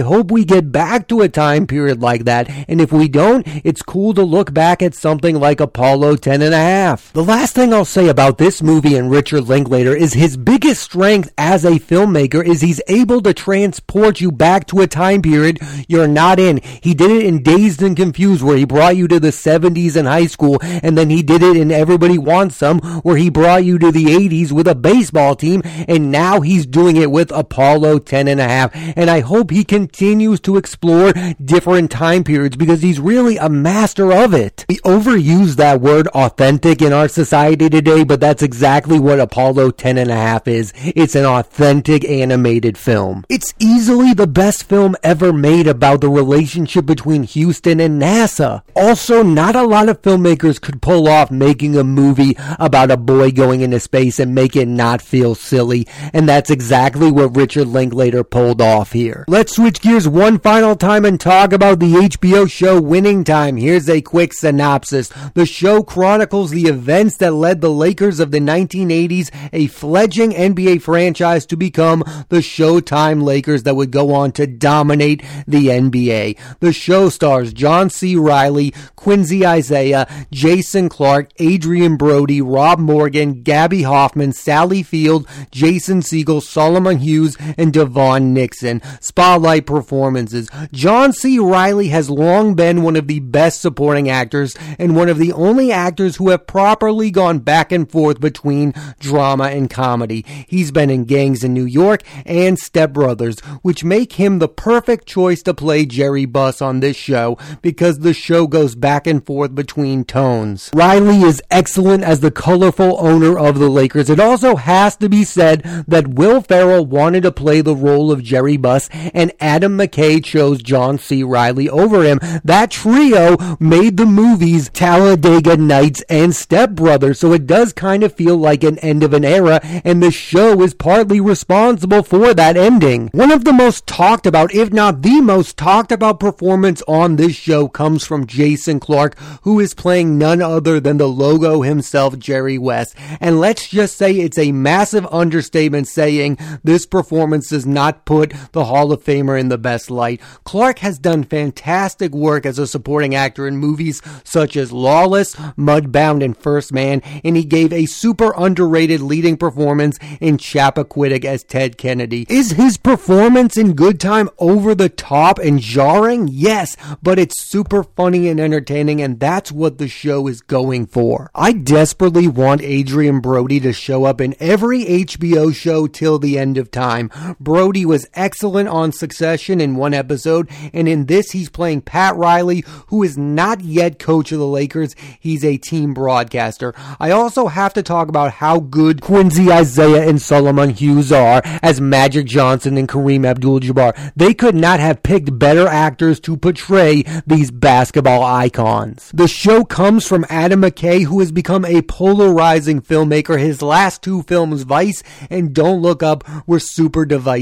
hope 0.00 0.30
we 0.30 0.44
get 0.44 0.72
back 0.72 1.08
to 1.08 1.20
a 1.20 1.28
time 1.28 1.66
period 1.66 2.00
like 2.00 2.24
that. 2.24 2.50
And 2.68 2.80
if 2.80 2.92
we 2.92 3.08
don't, 3.08 3.46
it's 3.64 3.82
cool 3.82 4.14
to 4.14 4.22
look 4.22 4.52
back 4.52 4.82
at 4.82 4.94
something 4.94 5.38
like 5.38 5.60
Apollo 5.60 6.16
10 6.16 6.42
and 6.42 6.54
a 6.54 6.58
half. 6.58 7.12
The 7.12 7.24
last 7.24 7.54
thing 7.54 7.72
I'll 7.72 7.84
say 7.84 8.08
about 8.08 8.38
this 8.38 8.62
movie 8.62 8.96
and 8.96 9.10
Richard 9.10 9.44
Linklater 9.44 9.94
is 9.94 10.12
his 10.12 10.36
biggest 10.36 10.82
strength 10.82 11.32
as 11.38 11.64
a 11.64 11.72
filmmaker 11.72 12.44
is 12.44 12.60
he's 12.60 12.80
able 12.88 13.20
to 13.22 13.34
transport 13.34 14.20
you 14.20 14.30
back 14.32 14.66
to 14.68 14.80
a 14.80 14.86
time 14.86 15.22
period 15.22 15.58
you're 15.88 16.08
not 16.08 16.38
in. 16.38 16.60
He 16.82 16.94
did 16.94 17.10
it 17.10 17.26
in 17.26 17.42
Dazed 17.42 17.82
and 17.82 17.96
Confused 17.96 18.42
where 18.42 18.56
he 18.56 18.64
brought 18.64 18.96
you 18.96 19.08
to 19.08 19.20
the 19.20 19.28
70s 19.28 19.96
in 19.96 20.06
high 20.06 20.26
school 20.26 20.58
and 20.62 20.96
then 20.96 21.10
he 21.10 21.22
did 21.22 21.42
it 21.42 21.56
in 21.56 21.70
Everybody 21.70 22.18
Wants 22.18 22.56
Some 22.56 22.80
where 23.02 23.16
he 23.16 23.30
brought 23.30 23.64
you 23.64 23.78
to 23.78 23.90
the 23.90 24.06
80s 24.06 24.52
with 24.52 24.68
a 24.68 24.74
baseball 24.74 25.34
team 25.34 25.62
and 25.88 26.10
now 26.10 26.40
he's 26.40 26.66
doing 26.66 26.96
it 26.96 27.10
with 27.10 27.30
Apollo 27.32 27.93
10 27.98 28.28
and 28.28 28.40
a 28.40 28.48
half. 28.48 28.70
And 28.96 29.10
I 29.10 29.20
hope 29.20 29.50
he 29.50 29.64
continues 29.64 30.40
to 30.40 30.56
explore 30.56 31.12
different 31.42 31.90
time 31.90 32.24
periods 32.24 32.56
because 32.56 32.82
he's 32.82 33.00
really 33.00 33.36
a 33.36 33.48
master 33.48 34.12
of 34.12 34.34
it. 34.34 34.64
We 34.68 34.76
overuse 34.78 35.56
that 35.56 35.80
word 35.80 36.08
authentic 36.08 36.82
in 36.82 36.92
our 36.92 37.08
society 37.08 37.68
today, 37.68 38.04
but 38.04 38.20
that's 38.20 38.42
exactly 38.42 38.98
what 38.98 39.20
Apollo 39.20 39.72
10 39.72 39.98
and 39.98 40.10
a 40.10 40.16
half 40.16 40.48
is. 40.48 40.72
It's 40.76 41.14
an 41.14 41.24
authentic 41.24 42.04
animated 42.04 42.78
film. 42.78 43.24
It's 43.28 43.54
easily 43.58 44.14
the 44.14 44.26
best 44.26 44.64
film 44.68 44.96
ever 45.02 45.32
made 45.32 45.66
about 45.66 46.00
the 46.00 46.08
relationship 46.08 46.86
between 46.86 47.22
Houston 47.24 47.80
and 47.80 48.00
NASA. 48.00 48.62
Also, 48.76 49.22
not 49.22 49.56
a 49.56 49.62
lot 49.62 49.88
of 49.88 50.02
filmmakers 50.02 50.60
could 50.60 50.82
pull 50.82 51.08
off 51.08 51.30
making 51.30 51.76
a 51.76 51.84
movie 51.84 52.36
about 52.58 52.90
a 52.90 52.96
boy 52.96 53.30
going 53.30 53.60
into 53.60 53.80
space 53.80 54.18
and 54.18 54.34
make 54.34 54.56
it 54.56 54.68
not 54.68 55.02
feel 55.02 55.34
silly, 55.34 55.86
and 56.12 56.28
that's 56.28 56.50
exactly 56.50 57.10
what 57.10 57.36
Richard 57.36 57.68
Linklater 57.84 58.24
pulled 58.24 58.62
off 58.62 58.92
here. 58.92 59.26
Let's 59.28 59.56
switch 59.56 59.82
gears 59.82 60.08
one 60.08 60.38
final 60.38 60.74
time 60.74 61.04
and 61.04 61.20
talk 61.20 61.52
about 61.52 61.80
the 61.80 61.92
HBO 61.92 62.50
show 62.50 62.80
Winning 62.80 63.24
Time. 63.24 63.58
Here's 63.58 63.90
a 63.90 64.00
quick 64.00 64.32
synopsis. 64.32 65.10
The 65.34 65.44
show 65.44 65.82
chronicles 65.82 66.50
the 66.50 66.64
events 66.64 67.18
that 67.18 67.34
led 67.34 67.60
the 67.60 67.70
Lakers 67.70 68.20
of 68.20 68.30
the 68.30 68.38
1980s, 68.38 69.30
a 69.52 69.66
fledgling 69.66 70.30
NBA 70.30 70.80
franchise, 70.80 71.44
to 71.44 71.58
become 71.58 72.02
the 72.30 72.38
Showtime 72.38 73.22
Lakers 73.22 73.64
that 73.64 73.76
would 73.76 73.90
go 73.90 74.14
on 74.14 74.32
to 74.32 74.46
dominate 74.46 75.22
the 75.46 75.66
NBA. 75.66 76.38
The 76.60 76.72
show 76.72 77.10
stars 77.10 77.52
John 77.52 77.90
C. 77.90 78.16
Reilly, 78.16 78.72
Quincy 78.96 79.44
Isaiah, 79.44 80.08
Jason 80.32 80.88
Clarke, 80.88 81.32
Adrien 81.38 81.98
Brody, 81.98 82.40
Rob 82.40 82.78
Morgan, 82.78 83.42
Gaby 83.42 83.82
Hoffmann, 83.82 84.32
Sally 84.32 84.82
Field, 84.82 85.28
Jason 85.50 86.00
Segel, 86.00 86.42
Solomon 86.42 86.96
Hughes, 86.96 87.36
and 87.58 87.73
DeVaughn 87.74 88.32
Nixon. 88.32 88.80
Spotlight 89.00 89.66
performances. 89.66 90.48
John 90.72 91.12
C. 91.12 91.38
Reilly 91.38 91.88
has 91.88 92.08
long 92.08 92.54
been 92.54 92.82
one 92.82 92.96
of 92.96 93.08
the 93.08 93.20
best 93.20 93.60
supporting 93.60 94.08
actors 94.08 94.56
and 94.78 94.96
one 94.96 95.08
of 95.08 95.18
the 95.18 95.32
only 95.32 95.72
actors 95.72 96.16
who 96.16 96.30
have 96.30 96.46
properly 96.46 97.10
gone 97.10 97.40
back 97.40 97.72
and 97.72 97.90
forth 97.90 98.20
between 98.20 98.72
drama 99.00 99.44
and 99.48 99.68
comedy. 99.68 100.24
He's 100.48 100.70
been 100.70 100.88
in 100.88 101.04
Gangs 101.04 101.42
in 101.42 101.52
New 101.52 101.64
York 101.64 102.02
and 102.24 102.58
Step 102.58 102.92
Brothers, 102.92 103.40
which 103.62 103.82
make 103.82 104.14
him 104.14 104.38
the 104.38 104.48
perfect 104.48 105.06
choice 105.06 105.42
to 105.42 105.52
play 105.52 105.84
Jerry 105.84 106.26
Buss 106.26 106.62
on 106.62 106.78
this 106.78 106.96
show 106.96 107.36
because 107.60 107.98
the 107.98 108.14
show 108.14 108.46
goes 108.46 108.76
back 108.76 109.06
and 109.08 109.24
forth 109.26 109.54
between 109.54 110.04
tones. 110.04 110.70
Reilly 110.72 111.22
is 111.22 111.42
excellent 111.50 112.04
as 112.04 112.20
the 112.20 112.30
colorful 112.30 112.96
owner 113.00 113.36
of 113.36 113.58
the 113.58 113.68
Lakers. 113.68 114.08
It 114.08 114.20
also 114.20 114.54
has 114.54 114.96
to 114.98 115.08
be 115.08 115.24
said 115.24 115.62
that 115.88 116.06
Will 116.06 116.40
Ferrell 116.40 116.86
wanted 116.86 117.24
to 117.24 117.32
play 117.32 117.63
the 117.64 117.74
role 117.74 118.12
of 118.12 118.22
Jerry 118.22 118.56
Buss 118.56 118.88
and 118.92 119.32
Adam 119.40 119.76
McKay 119.76 120.22
chose 120.22 120.62
John 120.62 120.98
C. 120.98 121.22
Reilly 121.22 121.68
over 121.68 122.02
him. 122.04 122.20
That 122.44 122.70
trio 122.70 123.36
made 123.58 123.96
the 123.96 124.06
movies 124.06 124.70
Talladega 124.72 125.56
Nights 125.56 126.02
and 126.08 126.34
Step 126.34 126.70
Brothers, 126.70 127.18
so 127.18 127.32
it 127.32 127.46
does 127.46 127.72
kind 127.72 128.02
of 128.02 128.14
feel 128.14 128.36
like 128.36 128.62
an 128.62 128.78
end 128.78 129.02
of 129.02 129.12
an 129.12 129.24
era, 129.24 129.60
and 129.84 130.02
the 130.02 130.10
show 130.10 130.62
is 130.62 130.74
partly 130.74 131.20
responsible 131.20 132.02
for 132.02 132.34
that 132.34 132.56
ending. 132.56 133.08
One 133.12 133.30
of 133.30 133.44
the 133.44 133.52
most 133.52 133.86
talked 133.86 134.26
about, 134.26 134.54
if 134.54 134.72
not 134.72 135.02
the 135.02 135.20
most 135.20 135.56
talked 135.56 135.92
about 135.92 136.20
performance 136.20 136.82
on 136.86 137.16
this 137.16 137.34
show 137.34 137.68
comes 137.68 138.06
from 138.06 138.26
Jason 138.26 138.80
Clarke, 138.80 139.18
who 139.42 139.60
is 139.60 139.74
playing 139.74 140.18
none 140.18 140.42
other 140.42 140.80
than 140.80 140.98
the 140.98 141.08
logo 141.08 141.62
himself, 141.62 142.18
Jerry 142.18 142.58
West. 142.58 142.94
And 143.20 143.40
let's 143.40 143.68
just 143.68 143.96
say 143.96 144.12
it's 144.12 144.38
a 144.38 144.52
massive 144.52 145.06
understatement 145.10 145.88
saying 145.88 146.38
this 146.62 146.86
performance 146.86 147.48
does 147.54 147.64
not 147.64 148.04
put 148.04 148.32
the 148.50 148.64
Hall 148.64 148.90
of 148.90 149.04
Famer 149.04 149.38
in 149.38 149.48
the 149.48 149.56
best 149.56 149.88
light. 149.88 150.20
Clarke 150.42 150.80
has 150.80 150.98
done 150.98 151.22
fantastic 151.22 152.10
work 152.10 152.44
as 152.44 152.58
a 152.58 152.66
supporting 152.66 153.14
actor 153.14 153.46
in 153.46 153.58
movies 153.58 154.02
such 154.24 154.56
as 154.56 154.72
Lawless, 154.72 155.36
Mudbound, 155.56 156.24
and 156.24 156.36
First 156.36 156.72
Man, 156.72 157.00
and 157.22 157.36
he 157.36 157.44
gave 157.44 157.72
a 157.72 157.86
super 157.86 158.34
underrated 158.36 159.00
leading 159.00 159.36
performance 159.36 160.00
in 160.20 160.36
Chappaquiddick 160.36 161.24
as 161.24 161.44
Ted 161.44 161.78
Kennedy. 161.78 162.26
Is 162.28 162.50
his 162.50 162.76
performance 162.76 163.56
in 163.56 163.74
Good 163.74 164.00
Time 164.00 164.28
over 164.40 164.74
the 164.74 164.88
top 164.88 165.38
and 165.38 165.60
jarring? 165.60 166.26
Yes, 166.28 166.76
but 167.04 167.20
it's 167.20 167.40
super 167.48 167.84
funny 167.84 168.28
and 168.28 168.40
entertaining, 168.40 169.00
and 169.00 169.20
that's 169.20 169.52
what 169.52 169.78
the 169.78 169.86
show 169.86 170.26
is 170.26 170.40
going 170.40 170.86
for. 170.86 171.30
I 171.36 171.52
desperately 171.52 172.26
want 172.26 172.62
Adrien 172.62 173.20
Brody 173.20 173.60
to 173.60 173.72
show 173.72 174.06
up 174.06 174.20
in 174.20 174.34
every 174.40 174.84
HBO 174.84 175.54
show 175.54 175.86
till 175.86 176.18
the 176.18 176.36
end 176.36 176.58
of 176.58 176.72
time. 176.72 177.12
Brody 177.44 177.84
was 177.84 178.08
excellent 178.14 178.70
on 178.70 178.90
Succession 178.90 179.60
in 179.60 179.76
one 179.76 179.92
episode, 179.92 180.48
and 180.72 180.88
in 180.88 181.04
this 181.04 181.32
he's 181.32 181.50
playing 181.50 181.82
Pat 181.82 182.16
Riley, 182.16 182.64
who 182.86 183.02
is 183.02 183.18
not 183.18 183.60
yet 183.60 183.98
coach 183.98 184.32
of 184.32 184.38
the 184.38 184.46
Lakers. 184.46 184.96
He's 185.20 185.44
a 185.44 185.58
team 185.58 185.92
broadcaster. 185.92 186.72
I 186.98 187.10
also 187.10 187.48
have 187.48 187.74
to 187.74 187.82
talk 187.82 188.08
about 188.08 188.32
how 188.32 188.60
good 188.60 189.02
Quincy 189.02 189.52
Isaiah 189.52 190.08
and 190.08 190.22
Solomon 190.22 190.70
Hughes 190.70 191.12
are 191.12 191.42
as 191.62 191.82
Magic 191.82 192.24
Johnson 192.24 192.78
and 192.78 192.88
Kareem 192.88 193.26
Abdul-Jabbar. 193.26 194.12
They 194.16 194.32
could 194.32 194.54
not 194.54 194.80
have 194.80 195.02
picked 195.02 195.38
better 195.38 195.68
actors 195.68 196.20
to 196.20 196.38
portray 196.38 197.04
these 197.26 197.50
basketball 197.50 198.22
icons. 198.22 199.10
The 199.12 199.28
show 199.28 199.64
comes 199.64 200.06
from 200.06 200.24
Adam 200.30 200.62
McKay, 200.62 201.04
who 201.04 201.20
has 201.20 201.30
become 201.30 201.66
a 201.66 201.82
polarizing 201.82 202.80
filmmaker. 202.80 203.38
His 203.38 203.60
last 203.60 204.02
two 204.02 204.22
films, 204.22 204.62
Vice 204.62 205.02
and 205.28 205.52
Don't 205.52 205.82
Look 205.82 206.02
Up, 206.02 206.24
were 206.46 206.58
super 206.58 207.04
divisive. 207.04 207.33